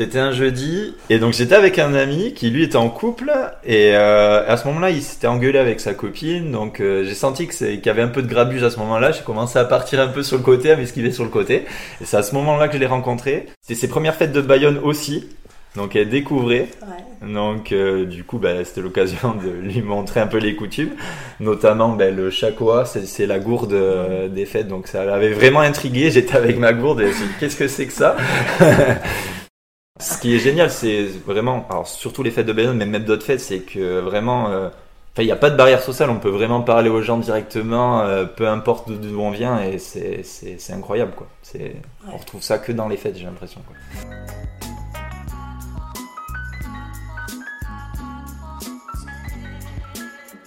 C'était 0.00 0.18
un 0.18 0.32
jeudi, 0.32 0.94
et 1.10 1.18
donc 1.18 1.34
j'étais 1.34 1.54
avec 1.54 1.78
un 1.78 1.92
ami 1.92 2.32
qui 2.32 2.48
lui 2.48 2.62
était 2.64 2.76
en 2.76 2.88
couple, 2.88 3.30
et 3.66 3.90
euh, 3.94 4.42
à 4.48 4.56
ce 4.56 4.66
moment-là 4.68 4.88
il 4.88 5.02
s'était 5.02 5.26
engueulé 5.26 5.58
avec 5.58 5.78
sa 5.78 5.92
copine, 5.92 6.50
donc 6.52 6.80
euh, 6.80 7.04
j'ai 7.04 7.12
senti 7.12 7.46
que 7.46 7.52
qu'il 7.52 7.84
y 7.84 7.88
avait 7.90 8.00
un 8.00 8.08
peu 8.08 8.22
de 8.22 8.26
grabuge 8.26 8.62
à 8.62 8.70
ce 8.70 8.78
moment-là, 8.78 9.12
j'ai 9.12 9.20
commencé 9.20 9.58
à 9.58 9.64
partir 9.66 10.00
un 10.00 10.06
peu 10.08 10.22
sur 10.22 10.38
le 10.38 10.42
côté, 10.42 10.70
à 10.70 10.76
m'esquiver 10.76 11.12
sur 11.12 11.22
le 11.24 11.28
côté, 11.28 11.66
et 12.00 12.04
c'est 12.06 12.16
à 12.16 12.22
ce 12.22 12.34
moment-là 12.34 12.68
que 12.68 12.76
je 12.76 12.78
l'ai 12.78 12.86
rencontré. 12.86 13.44
C'était 13.60 13.78
ses 13.78 13.88
premières 13.88 14.14
fêtes 14.14 14.32
de 14.32 14.40
Bayonne 14.40 14.78
aussi, 14.82 15.28
donc 15.76 15.94
elle 15.94 16.08
découvrait, 16.08 16.68
Ouais. 16.80 17.28
donc 17.34 17.70
euh, 17.72 18.06
du 18.06 18.24
coup 18.24 18.38
bah, 18.38 18.64
c'était 18.64 18.80
l'occasion 18.80 19.34
de 19.34 19.50
lui 19.62 19.82
montrer 19.82 20.20
un 20.20 20.26
peu 20.28 20.38
les 20.38 20.56
coutumes, 20.56 20.92
notamment 21.40 21.90
bah, 21.90 22.08
le 22.10 22.30
chakoa, 22.30 22.86
c'est 22.86 23.26
la 23.26 23.38
gourde 23.38 23.74
euh, 23.74 24.28
des 24.28 24.46
fêtes, 24.46 24.68
donc 24.68 24.86
ça 24.88 25.04
l'avait 25.04 25.34
vraiment 25.34 25.60
intrigué, 25.60 26.10
j'étais 26.10 26.38
avec 26.38 26.58
ma 26.58 26.72
gourde 26.72 27.02
et 27.02 27.04
elle 27.04 27.12
s'est 27.12 27.24
dit 27.24 27.34
qu'est-ce 27.38 27.56
que 27.58 27.68
c'est 27.68 27.84
que 27.84 27.92
ça? 27.92 28.16
Ce 30.00 30.18
qui 30.18 30.34
est 30.34 30.38
génial, 30.38 30.70
c'est 30.70 31.04
vraiment, 31.26 31.66
alors 31.68 31.86
surtout 31.86 32.22
les 32.22 32.30
fêtes 32.30 32.46
de 32.46 32.52
Bayonne, 32.52 32.76
mais 32.76 32.86
même 32.86 33.04
d'autres 33.04 33.24
fêtes, 33.24 33.40
c'est 33.40 33.60
que 33.60 34.00
vraiment, 34.00 34.48
euh, 34.48 34.68
enfin, 34.68 35.22
il 35.22 35.26
n'y 35.26 35.32
a 35.32 35.36
pas 35.36 35.50
de 35.50 35.56
barrière 35.56 35.82
sociale, 35.82 36.08
on 36.10 36.18
peut 36.18 36.30
vraiment 36.30 36.62
parler 36.62 36.88
aux 36.88 37.02
gens 37.02 37.18
directement, 37.18 38.00
euh, 38.00 38.24
peu 38.24 38.48
importe 38.48 38.88
d'o- 38.88 38.96
d'où 38.96 39.20
on 39.20 39.30
vient, 39.30 39.60
et 39.62 39.78
c'est- 39.78 40.22
incroyable, 40.72 41.12
quoi. 41.16 41.26
On 42.12 42.16
retrouve 42.16 42.42
ça 42.42 42.58
que 42.58 42.72
dans 42.72 42.88
les 42.88 42.96
fêtes, 42.96 43.16
j'ai 43.18 43.24
l'impression. 43.26 43.60
Quoi. 43.66 43.76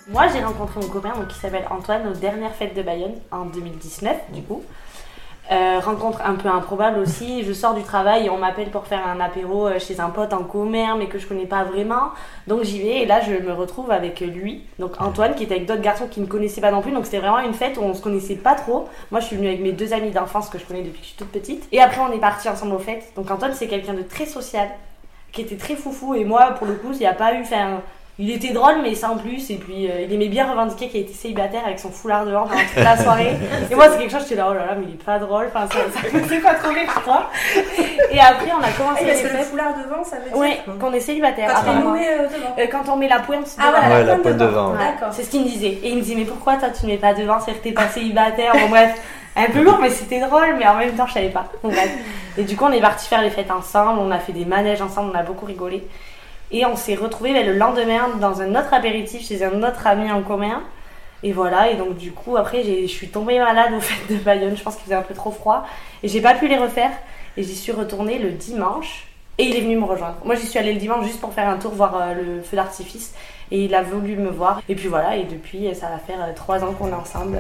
Moi, 0.10 0.28
j'ai 0.34 0.44
rencontré 0.44 0.80
mon 0.82 0.88
copain 0.90 1.14
donc, 1.16 1.28
qui 1.30 1.40
s'appelle 1.40 1.66
Antoine 1.70 2.08
aux 2.08 2.14
dernières 2.14 2.54
fêtes 2.54 2.76
de 2.76 2.82
Bayonne 2.84 3.16
en 3.32 3.46
2019, 3.46 4.18
du 4.34 4.42
coup. 4.42 4.64
Euh, 5.54 5.80
rencontre 5.80 6.20
un 6.26 6.34
peu 6.34 6.50
improbable 6.50 6.98
aussi. 6.98 7.44
Je 7.44 7.54
sors 7.54 7.76
du 7.76 7.84
travail 7.84 8.26
et 8.26 8.30
on 8.32 8.38
m'appelle 8.38 8.72
pour 8.72 8.88
faire 8.88 9.06
un 9.06 9.20
apéro 9.20 9.68
euh, 9.68 9.78
chez 9.78 10.00
un 10.00 10.10
pote 10.10 10.34
en 10.34 10.44
commerce, 10.44 10.98
mais 10.98 11.06
que 11.06 11.20
je 11.20 11.28
connais 11.28 11.46
pas 11.46 11.64
vraiment. 11.64 12.10
Donc 12.48 12.64
j'y 12.64 12.82
vais 12.82 13.02
et 13.02 13.06
là, 13.06 13.22
je 13.22 13.34
me 13.34 13.54
retrouve 13.54 13.92
avec 13.92 14.22
lui, 14.22 14.64
donc 14.80 15.00
Antoine, 15.00 15.36
qui 15.36 15.44
était 15.44 15.56
avec 15.56 15.68
d'autres 15.68 15.82
garçons 15.82 16.08
qui 16.08 16.22
ne 16.22 16.26
connaissaient 16.26 16.62
pas 16.62 16.72
non 16.72 16.82
plus. 16.82 16.92
Donc 16.92 17.06
c'était 17.06 17.20
vraiment 17.20 17.40
une 17.40 17.54
fête 17.54 17.78
où 17.78 17.82
on 17.82 17.94
se 17.94 18.02
connaissait 18.02 18.36
pas 18.36 18.56
trop. 18.56 18.90
Moi, 19.12 19.20
je 19.20 19.28
suis 19.28 19.36
venue 19.36 19.48
avec 19.48 19.62
mes 19.62 19.74
deux 19.74 19.94
amis 19.94 20.10
d'enfance 20.10 20.50
que 20.50 20.58
je 20.58 20.66
connais 20.66 20.82
depuis 20.82 21.02
que 21.02 21.04
je 21.04 21.10
suis 21.10 21.18
toute 21.18 21.32
petite. 21.32 21.68
Et 21.72 21.80
après, 21.80 22.02
on 22.02 22.12
est 22.12 22.20
partis 22.20 22.50
ensemble 22.50 22.74
aux 22.74 22.80
fêtes. 22.80 23.12
Donc 23.16 23.30
Antoine, 23.30 23.54
c'est 23.54 23.68
quelqu'un 23.68 23.94
de 23.94 24.02
très 24.02 24.26
social, 24.26 24.70
qui 25.32 25.42
était 25.42 25.58
très 25.58 25.76
foufou. 25.76 26.16
Et 26.16 26.24
moi, 26.24 26.52
pour 26.58 26.66
le 26.66 26.74
coup, 26.74 26.94
il 26.94 27.00
n'y 27.00 27.06
a 27.06 27.14
pas 27.14 27.32
eu. 27.36 27.42
Enfin, 27.42 27.82
il 28.20 28.30
était 28.30 28.54
drôle, 28.54 28.76
mais 28.84 28.94
sans 28.94 29.18
plus. 29.18 29.50
Et 29.50 29.56
puis, 29.56 29.90
euh, 29.90 30.02
il 30.02 30.14
aimait 30.14 30.28
bien 30.28 30.50
revendiquer 30.50 30.88
qu'il 30.88 31.02
était 31.02 31.14
célibataire 31.14 31.62
avec 31.66 31.80
son 31.80 31.90
foulard 31.90 32.26
dehors 32.26 32.48
pendant 32.48 32.60
toute 32.62 32.84
la 32.84 32.96
soirée. 32.98 33.34
Et 33.72 33.76
moi, 33.76 33.86
c'est 33.92 33.98
quelque 33.98 34.12
chose, 34.12 34.22
j'étais 34.24 34.36
là, 34.36 34.48
oh 34.52 34.54
là 34.54 34.66
là, 34.68 34.76
mais 34.78 34.86
il 34.88 34.94
est 34.94 35.04
pas 35.04 35.18
drôle. 35.18 35.48
Enfin, 35.54 35.68
ça, 35.68 35.80
ça 36.02 36.08
me 36.18 36.24
faisait 36.24 36.40
pas 36.40 36.54
trop 36.54 36.70
rire, 36.70 36.88
je 36.94 37.00
crois. 37.02 37.30
Et 38.12 38.20
après, 38.20 38.52
on 38.52 38.64
a 38.64 38.70
commencé 38.72 39.04
les 39.06 39.12
parce 39.12 39.22
que 39.24 39.38
le 39.38 39.44
foulard 39.44 39.74
devant, 39.84 40.04
ça 40.04 40.18
veut 40.18 40.30
dire 40.30 40.38
Ouais, 40.38 40.60
qu'on 40.80 40.94
est 40.94 41.00
célibataire. 41.00 41.50
quand 41.54 41.60
apparemment. 41.62 41.90
noué 41.92 42.08
euh, 42.08 42.24
devant. 42.28 42.56
Euh, 42.60 42.66
quand 42.72 42.90
on 42.94 42.98
met 42.98 43.08
la 43.08 43.20
pointe 43.20 43.48
Ah 43.58 43.68
devant. 43.68 43.80
voilà, 43.80 43.96
Ouais, 43.96 44.04
la 44.04 44.12
pointe 44.14 44.22
pointe 44.24 44.38
devant, 44.38 44.72
ouais. 44.74 44.78
D'accord. 44.78 45.08
C'est 45.12 45.24
ce 45.24 45.30
qu'il 45.32 45.42
me 45.42 45.48
disait. 45.48 45.80
Et 45.84 45.90
il 45.90 45.96
me 45.98 46.02
disait, 46.02 46.16
mais 46.16 46.26
pourquoi 46.26 46.58
toi 46.58 46.70
tu 46.70 46.86
ne 46.86 46.92
mets 46.92 46.98
pas 46.98 47.14
devant 47.16 47.40
C'est-à-dire 47.40 47.62
que 47.64 47.68
t'es 47.70 47.74
pas 47.74 47.88
célibataire? 47.88 48.54
Bon, 48.54 48.70
bref, 48.70 48.94
un 49.36 49.46
peu 49.46 49.64
lourd, 49.64 49.80
mais 49.82 49.90
c'était 49.90 50.20
drôle, 50.20 50.56
mais 50.60 50.68
en 50.68 50.76
même 50.76 50.92
temps, 50.94 51.08
je 51.08 51.14
savais 51.14 51.30
pas. 51.30 51.46
Bref. 51.64 51.90
Et 52.38 52.44
du 52.44 52.56
coup, 52.56 52.66
on 52.66 52.72
est 52.72 52.82
parti 52.82 53.08
faire 53.08 53.22
les 53.24 53.32
fêtes 53.32 53.50
ensemble, 53.50 54.00
on 54.00 54.12
a 54.12 54.20
fait 54.20 54.34
des 54.34 54.46
manèges 54.46 54.82
ensemble, 54.84 55.12
on 55.14 55.18
a 55.18 55.24
beaucoup 55.24 55.48
rigolé. 55.48 55.84
Et 56.54 56.66
on 56.66 56.76
s'est 56.76 56.96
retrouvés 56.96 57.44
le 57.44 57.58
lendemain 57.58 58.10
dans 58.22 58.42
un 58.42 58.52
autre 58.52 58.74
apéritif 58.74 59.28
chez 59.28 59.44
un 59.44 59.64
autre 59.64 59.88
ami 59.88 60.12
en 60.12 60.22
commun. 60.22 60.62
Et 61.24 61.32
voilà, 61.32 61.72
et 61.72 61.76
donc 61.76 61.98
du 61.98 62.12
coup, 62.12 62.38
après, 62.38 62.64
je 62.64 62.86
suis 62.86 63.08
tombée 63.08 63.40
malade 63.40 63.74
aux 63.74 63.80
fêtes 63.80 64.08
de 64.10 64.24
Bayonne. 64.24 64.56
Je 64.56 64.62
pense 64.62 64.76
qu'il 64.76 64.84
faisait 64.84 64.96
un 64.96 65.02
peu 65.02 65.16
trop 65.16 65.32
froid. 65.32 65.66
Et 66.04 66.08
j'ai 66.08 66.22
pas 66.22 66.36
pu 66.36 66.48
les 66.48 66.58
refaire. 66.58 66.92
Et 67.38 67.44
j'y 67.44 67.56
suis 67.56 67.72
retournée 67.72 68.20
le 68.20 68.30
dimanche. 68.30 69.08
Et 69.40 69.46
il 69.46 69.56
est 69.56 69.62
venu 69.62 69.78
me 69.78 69.86
rejoindre. 69.86 70.18
Moi, 70.24 70.36
j'y 70.36 70.46
suis 70.46 70.60
allée 70.60 70.74
le 70.74 70.80
dimanche 70.80 71.06
juste 71.06 71.20
pour 71.20 71.34
faire 71.34 71.50
un 71.50 71.58
tour, 71.58 71.74
voir 71.74 71.96
euh, 71.96 72.14
le 72.14 72.42
feu 72.44 72.56
d'artifice. 72.56 73.16
Et 73.50 73.66
il 73.66 73.74
a 73.74 73.82
voulu 73.82 74.16
me 74.16 74.30
voir. 74.30 74.62
Et 74.70 74.76
puis 74.76 74.88
voilà, 74.90 75.18
et 75.18 75.24
depuis, 75.24 75.74
ça 75.74 75.90
va 75.90 75.98
faire 75.98 76.24
euh, 76.24 76.34
trois 76.36 76.64
ans 76.64 76.74
qu'on 76.74 76.90
est 76.90 76.94
ensemble. 76.94 77.40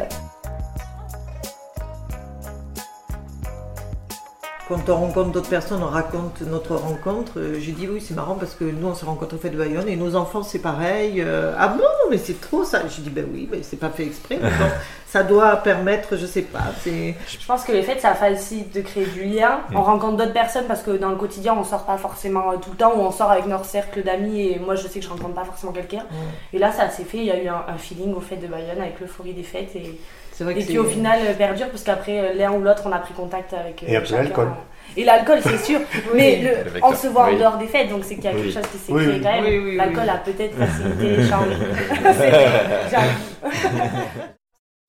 Quand 4.74 4.90
on 4.94 4.96
rencontre 4.96 5.32
d'autres 5.32 5.50
personnes, 5.50 5.84
on 5.84 5.88
raconte 5.88 6.42
notre 6.42 6.76
rencontre. 6.76 7.34
Euh, 7.38 7.60
J'ai 7.60 7.74
dit 7.74 7.88
oui, 7.88 8.02
c'est 8.02 8.16
marrant 8.16 8.34
parce 8.34 8.56
que 8.56 8.64
nous, 8.64 8.88
on 8.88 8.96
s'est 8.96 9.06
rencontrés 9.06 9.36
au 9.36 9.40
fait 9.40 9.52
de 9.52 9.58
Bayonne 9.58 9.88
et 9.88 9.96
nos 9.96 10.16
enfants, 10.16 10.42
c'est 10.42 10.60
pareil. 10.60 11.22
Euh, 11.22 11.54
ah 11.60 11.68
bon, 11.68 11.84
mais 12.10 12.18
c'est 12.18 12.42
trop 12.42 12.64
ça. 12.64 12.82
J'ai 12.88 13.04
dit 13.04 13.12
ben 13.12 13.28
oui, 13.32 13.48
mais 13.52 13.60
c'est 13.62 13.78
pas 13.78 13.90
fait 13.90 14.06
exprès. 14.06 14.40
mais 14.42 14.50
bon, 14.50 14.66
ça 15.08 15.22
doit 15.22 15.58
permettre, 15.58 16.18
je 16.18 16.26
sais 16.26 16.42
pas. 16.42 16.72
Je 16.86 17.46
pense 17.46 17.66
que 17.66 17.72
les 17.72 17.84
fêtes, 17.84 18.02
ça 18.02 18.16
facilite 18.16 18.74
de 18.74 18.82
créer 18.82 19.06
du 19.06 19.26
lien. 19.26 19.60
Mm. 19.70 19.78
On 19.78 19.84
rencontre 19.84 20.18
d'autres 20.18 20.34
personnes 20.34 20.66
parce 20.66 20.82
que 20.82 20.92
dans 20.92 21.10
le 21.10 21.18
quotidien, 21.18 21.56
on 21.56 21.64
sort 21.64 21.86
pas 21.86 21.98
forcément 21.98 22.54
euh, 22.54 22.56
tout 22.58 22.72
le 22.72 22.78
temps 22.78 22.94
ou 22.96 23.02
on 23.02 23.12
sort 23.12 23.30
avec 23.30 23.46
notre 23.46 23.66
cercle 23.66 24.02
d'amis 24.02 24.42
et 24.42 24.60
moi, 24.60 24.74
je 24.74 24.88
sais 24.88 25.00
que 25.00 25.06
je 25.06 25.10
rencontre 25.10 25.36
pas 25.36 25.46
forcément 25.46 25.72
quelqu'un. 25.72 26.06
Et 26.52 26.58
là, 26.58 26.72
ça 26.72 26.90
s'est 26.90 27.04
fait. 27.04 27.20
Il 27.20 27.26
y 27.26 27.32
a 27.32 27.40
eu 27.40 27.48
un, 27.48 27.64
un 27.68 27.78
feeling 27.78 28.16
aux 28.16 28.22
fêtes 28.22 28.42
de 28.42 28.48
Bayonne 28.48 28.82
avec 28.82 29.00
l'euphorie 29.00 29.34
des 29.34 29.44
fêtes 29.44 29.76
et, 29.76 30.00
vrai 30.44 30.56
que 30.56 30.60
et 30.60 30.66
qui 30.66 30.80
au 30.80 30.86
final 30.86 31.20
euh, 31.28 31.34
perdure 31.34 31.70
parce 31.70 31.84
qu'après, 31.84 32.20
euh, 32.20 32.34
l'un 32.34 32.52
ou 32.54 32.62
l'autre, 32.62 32.84
on 32.86 32.92
a 32.92 32.98
pris 33.00 33.14
contact 33.14 33.54
avec. 33.54 33.84
euh, 33.84 33.88
Et 33.88 33.96
après, 33.96 34.16
l'alcool. 34.16 34.52
Et 34.98 35.04
l'alcool, 35.04 35.40
c'est 35.44 35.58
sûr. 35.58 35.80
Mais 36.16 36.38
le- 36.38 36.50
Le 36.64 36.70
vecteur. 36.72 36.90
on 36.92 36.96
se 36.96 37.08
voit 37.08 37.26
en 37.26 37.30
Oui. 37.30 37.38
dehors 37.40 37.58
des 37.58 37.68
fêtes, 37.68 37.90
donc 37.90 38.04
c'est 38.04 38.16
qu'il 38.16 38.24
y 38.26 38.28
a 38.28 38.32
quelque 38.32 38.46
Oui. 38.46 38.52
chose 38.52 38.64
qui 38.72 38.78
s'est 38.80 38.92
Oui, 38.92 39.04
créé 39.04 39.16
oui. 39.18 39.22
quand 39.22 39.32
même. 39.32 39.44
Oui, 39.46 39.58
oui, 39.60 39.70
oui. 39.72 39.76
l'alcool 39.78 40.10
a 40.10 40.18
peut-être 40.18 40.56
facilité 40.56 41.18
l'échange. 41.18 41.48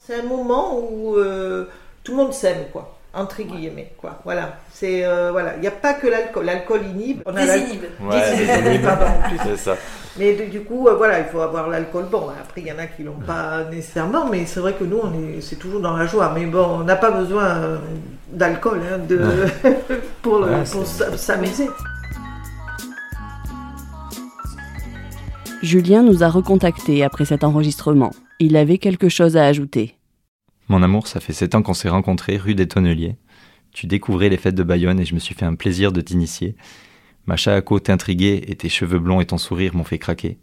C'est- 0.06 0.20
un 0.20 0.22
moment 0.22 0.78
où 0.78 1.16
euh, 1.16 1.68
tout 2.02 2.12
le 2.12 2.18
monde 2.18 2.32
s'aime, 2.34 2.64
quoi. 2.72 2.96
Entre 3.14 3.42
guillemets, 3.42 3.92
quoi. 3.96 4.18
Voilà. 4.24 4.56
C'est 4.72 5.04
euh, 5.04 5.30
voilà. 5.30 5.54
Il 5.54 5.60
n'y 5.60 5.68
a 5.68 5.70
pas 5.70 5.94
que 5.94 6.06
l'alcool. 6.08 6.44
L'alcool 6.44 6.80
inhibe. 6.84 7.22
On 7.26 7.34
a 7.36 7.46
Désinhibe. 7.46 7.84
Ouais, 8.00 8.36
Désinhibe, 8.36 8.82
pardon, 8.84 9.06
en 9.06 9.28
plus. 9.28 9.38
c'est 9.44 9.56
ça. 9.56 9.76
Mais 10.18 10.34
du, 10.34 10.46
du 10.46 10.60
coup, 10.60 10.86
euh, 10.86 10.94
voilà, 10.94 11.20
il 11.20 11.26
faut 11.26 11.40
avoir 11.40 11.68
l'alcool. 11.68 12.06
Bon, 12.10 12.28
après, 12.28 12.60
il 12.60 12.68
y 12.68 12.72
en 12.72 12.78
a 12.78 12.86
qui 12.86 13.02
l'ont 13.02 13.18
pas 13.26 13.64
nécessairement, 13.64 14.28
mais 14.30 14.46
c'est 14.46 14.60
vrai 14.60 14.74
que 14.74 14.84
nous, 14.84 15.00
on 15.02 15.12
est, 15.12 15.40
c'est 15.40 15.56
toujours 15.56 15.80
dans 15.80 15.96
la 15.96 16.06
joie. 16.06 16.32
Mais 16.34 16.46
bon, 16.46 16.64
on 16.80 16.84
n'a 16.84 16.96
pas 16.96 17.10
besoin 17.10 17.44
euh, 17.44 17.78
d'alcool 18.32 18.80
hein, 18.90 18.98
de, 18.98 19.20
pour, 20.22 20.40
Ouais, 20.40 20.64
s'amuser. 20.64 21.68
Julien 25.62 26.02
nous 26.02 26.22
a 26.22 26.28
recontactés 26.28 27.02
après 27.02 27.24
cet 27.24 27.42
enregistrement. 27.42 28.10
Il 28.38 28.56
avait 28.56 28.78
quelque 28.78 29.08
chose 29.08 29.36
à 29.36 29.46
ajouter. 29.46 29.96
Mon 30.68 30.82
amour, 30.82 31.08
ça 31.08 31.20
fait 31.20 31.32
7 31.32 31.56
ans 31.56 31.62
qu'on 31.62 31.74
s'est 31.74 31.88
rencontrés 31.88 32.36
rue 32.36 32.54
des 32.54 32.68
Tonneliers. 32.68 33.16
Tu 33.72 33.86
découvrais 33.86 34.28
les 34.28 34.36
fêtes 34.36 34.54
de 34.54 34.62
Bayonne 34.62 35.00
et 35.00 35.04
je 35.04 35.14
me 35.14 35.18
suis 35.18 35.34
fait 35.34 35.44
un 35.46 35.54
plaisir 35.54 35.90
de 35.90 36.00
t'initier. 36.00 36.54
Ma 37.26 37.36
Chaako 37.36 37.80
t'intriguait 37.80 38.42
et 38.48 38.56
tes 38.56 38.68
cheveux 38.68 38.98
blonds 38.98 39.20
et 39.20 39.26
ton 39.26 39.38
sourire 39.38 39.74
m'ont 39.74 39.84
fait 39.84 39.98
craquer. 39.98 40.38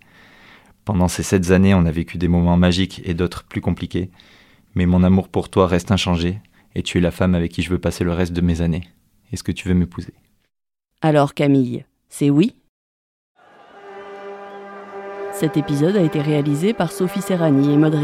Pendant 0.83 1.07
ces 1.07 1.23
sept 1.23 1.51
années, 1.51 1.75
on 1.75 1.85
a 1.85 1.91
vécu 1.91 2.17
des 2.17 2.27
moments 2.27 2.57
magiques 2.57 3.01
et 3.05 3.13
d'autres 3.13 3.43
plus 3.43 3.61
compliqués. 3.61 4.09
Mais 4.73 4.85
mon 4.85 5.03
amour 5.03 5.27
pour 5.27 5.49
toi 5.49 5.67
reste 5.67 5.91
inchangé 5.91 6.39
et 6.73 6.81
tu 6.81 6.97
es 6.97 7.01
la 7.01 7.11
femme 7.11 7.35
avec 7.35 7.51
qui 7.51 7.61
je 7.61 7.69
veux 7.69 7.79
passer 7.79 8.03
le 8.03 8.13
reste 8.13 8.33
de 8.33 8.41
mes 8.41 8.61
années. 8.61 8.89
Est-ce 9.31 9.43
que 9.43 9.51
tu 9.51 9.67
veux 9.67 9.75
m'épouser? 9.75 10.13
Alors 11.01 11.33
Camille, 11.33 11.85
c'est 12.09 12.29
oui? 12.29 12.55
Cet 15.33 15.57
épisode 15.57 15.97
a 15.97 16.03
été 16.03 16.21
réalisé 16.21 16.73
par 16.73 16.91
Sophie 16.91 17.21
Serrani 17.21 17.73
et 17.73 17.77
Maud 17.77 17.95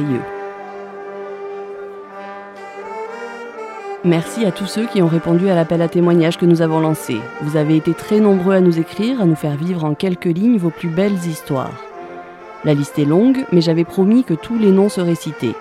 Merci 4.03 4.45
à 4.45 4.51
tous 4.51 4.67
ceux 4.67 4.85
qui 4.85 5.01
ont 5.01 5.07
répondu 5.07 5.49
à 5.49 5.55
l'appel 5.55 5.81
à 5.81 5.87
témoignages 5.87 6.37
que 6.37 6.45
nous 6.45 6.61
avons 6.61 6.79
lancé. 6.79 7.17
Vous 7.41 7.57
avez 7.57 7.75
été 7.75 7.93
très 7.93 8.19
nombreux 8.19 8.53
à 8.53 8.61
nous 8.61 8.79
écrire, 8.79 9.19
à 9.19 9.25
nous 9.25 9.35
faire 9.35 9.55
vivre 9.55 9.83
en 9.83 9.95
quelques 9.95 10.25
lignes 10.25 10.59
vos 10.59 10.69
plus 10.69 10.89
belles 10.89 11.25
histoires. 11.25 11.83
La 12.63 12.75
liste 12.75 12.99
est 12.99 13.05
longue, 13.05 13.45
mais 13.51 13.61
j'avais 13.61 13.85
promis 13.85 14.23
que 14.23 14.35
tous 14.35 14.57
les 14.57 14.71
noms 14.71 14.89
seraient 14.89 15.15
cités. 15.15 15.55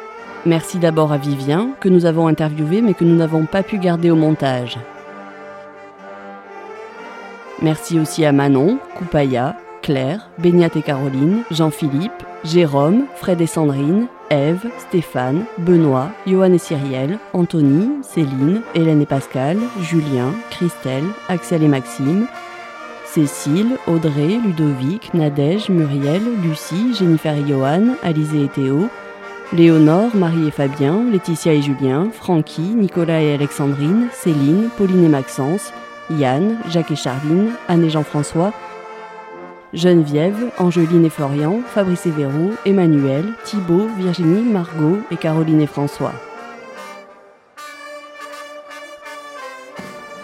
Merci 0.45 0.79
d'abord 0.79 1.13
à 1.13 1.17
Vivien, 1.17 1.71
que 1.81 1.89
nous 1.89 2.05
avons 2.05 2.29
interviewé 2.29 2.83
mais 2.83 2.93
que 2.93 3.05
nous 3.05 3.17
n'avons 3.17 3.47
pas 3.47 3.63
pu 3.63 3.79
garder 3.79 4.11
au 4.11 4.17
montage. 4.17 4.79
Merci 7.63 7.99
aussi 7.99 8.27
à 8.27 8.33
Manon, 8.33 8.79
Coupaya, 8.97 9.57
Claire, 9.81 10.29
Béniat 10.39 10.69
et 10.77 10.83
Caroline, 10.83 11.43
Jean-Philippe, 11.51 12.23
Jérôme, 12.45 13.07
Fred 13.15 13.41
et 13.41 13.47
Sandrine, 13.47 14.09
Ève, 14.31 14.71
Stéphane, 14.79 15.45
Benoît, 15.59 16.11
Johan 16.27 16.53
et 16.53 16.59
Cyrielle, 16.59 17.19
Anthony, 17.33 17.89
Céline, 18.03 18.63
Hélène 18.75 19.03
et 19.03 19.07
Pascal, 19.07 19.59
Julien, 19.81 20.33
Christelle, 20.51 21.05
Axel 21.29 21.63
et 21.63 21.69
Maxime, 21.69 22.27
Cécile, 23.05 23.79
Audrey, 23.87 24.39
Ludovic, 24.45 25.15
Nadège, 25.15 25.71
Muriel, 25.71 26.23
Lucie, 26.43 26.95
Jennifer 26.95 27.35
et 27.35 27.49
Johan, 27.49 27.95
Alizé 28.03 28.45
et 28.45 28.49
Théo, 28.49 28.89
Léonore, 29.53 30.15
Marie 30.15 30.49
et 30.49 30.51
Fabien, 30.51 31.05
Laetitia 31.11 31.55
et 31.55 31.63
Julien, 31.63 32.09
Francky, 32.13 32.61
Nicolas 32.61 33.23
et 33.23 33.35
Alexandrine, 33.35 34.09
Céline, 34.13 34.69
Pauline 34.77 35.05
et 35.05 35.09
Maxence, 35.09 35.73
Yann, 36.11 36.59
Jacques 36.69 36.91
et 36.91 36.97
Charline, 36.97 37.53
Anne 37.69 37.85
et 37.85 37.91
Jean-François, 37.91 38.53
Geneviève, 39.75 40.51
Angeline 40.59 41.05
et 41.05 41.11
Florian, 41.11 41.61
Fabrice 41.67 42.07
et 42.07 42.11
Véro, 42.11 42.53
Emmanuel, 42.65 43.25
Thibaut, 43.45 43.89
Virginie, 43.99 44.43
Margot 44.43 44.99
et 45.11 45.17
Caroline 45.17 45.61
et 45.61 45.67
François. 45.67 46.13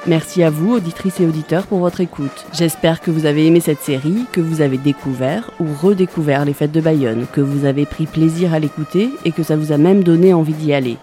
Merci 0.06 0.42
à 0.42 0.50
vous, 0.50 0.75
auditrices 0.75 1.20
et 1.20 1.26
auditeurs, 1.26 1.66
pour 1.66 1.78
votre 1.78 2.00
écoute. 2.00 2.44
J'espère 2.52 3.00
que 3.00 3.12
vous 3.12 3.25
avez 3.25 3.46
aimé 3.46 3.61
cette 3.61 3.82
série, 3.82 4.26
que 4.32 4.40
vous 4.40 4.61
avez 4.61 4.78
découvert 4.78 5.50
ou 5.61 5.66
redécouvert 5.80 6.44
les 6.44 6.54
fêtes 6.54 6.72
de 6.72 6.80
Bayonne, 6.80 7.26
que 7.32 7.40
vous 7.40 7.64
avez 7.64 7.87
pris 7.87 8.06
plaisir 8.06 8.52
à 8.52 8.58
l'écouter 8.58 9.11
et 9.25 9.30
que 9.30 9.44
ça 9.44 9.56
vous 9.56 9.70
a 9.70 9.78
même 9.78 10.02
donné 10.02 10.34
envie 10.34 10.54
d'y 10.54 10.72
aller. 10.72 10.96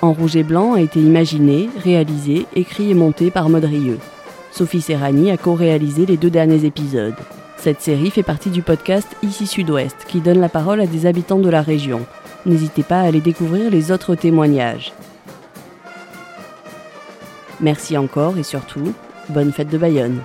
En 0.00 0.12
rouge 0.12 0.36
et 0.36 0.42
blanc 0.42 0.72
a 0.72 0.80
été 0.80 0.98
imaginé, 0.98 1.68
réalisé, 1.84 2.46
écrit 2.56 2.90
et 2.90 2.94
monté 2.94 3.30
par 3.30 3.50
Maud 3.50 3.64
Rieux. 3.64 3.98
Sophie 4.52 4.80
Serrani 4.80 5.30
a 5.30 5.36
co-réalisé 5.36 6.06
les 6.06 6.16
deux 6.16 6.30
derniers 6.30 6.64
épisodes. 6.64 7.14
Cette 7.56 7.80
série 7.80 8.10
fait 8.10 8.22
partie 8.22 8.50
du 8.50 8.62
podcast 8.62 9.06
Ici 9.22 9.46
Sud-Ouest, 9.46 9.96
qui 10.08 10.20
donne 10.20 10.40
la 10.40 10.48
parole 10.48 10.80
à 10.80 10.86
des 10.86 11.06
habitants 11.06 11.38
de 11.38 11.50
la 11.50 11.62
région. 11.62 12.06
N'hésitez 12.46 12.82
pas 12.82 13.00
à 13.00 13.04
aller 13.04 13.20
découvrir 13.20 13.70
les 13.70 13.92
autres 13.92 14.14
témoignages. 14.14 14.92
Merci 17.60 17.98
encore 17.98 18.38
et 18.38 18.42
surtout, 18.42 18.94
bonne 19.28 19.52
fête 19.52 19.68
de 19.68 19.78
Bayonne. 19.78 20.20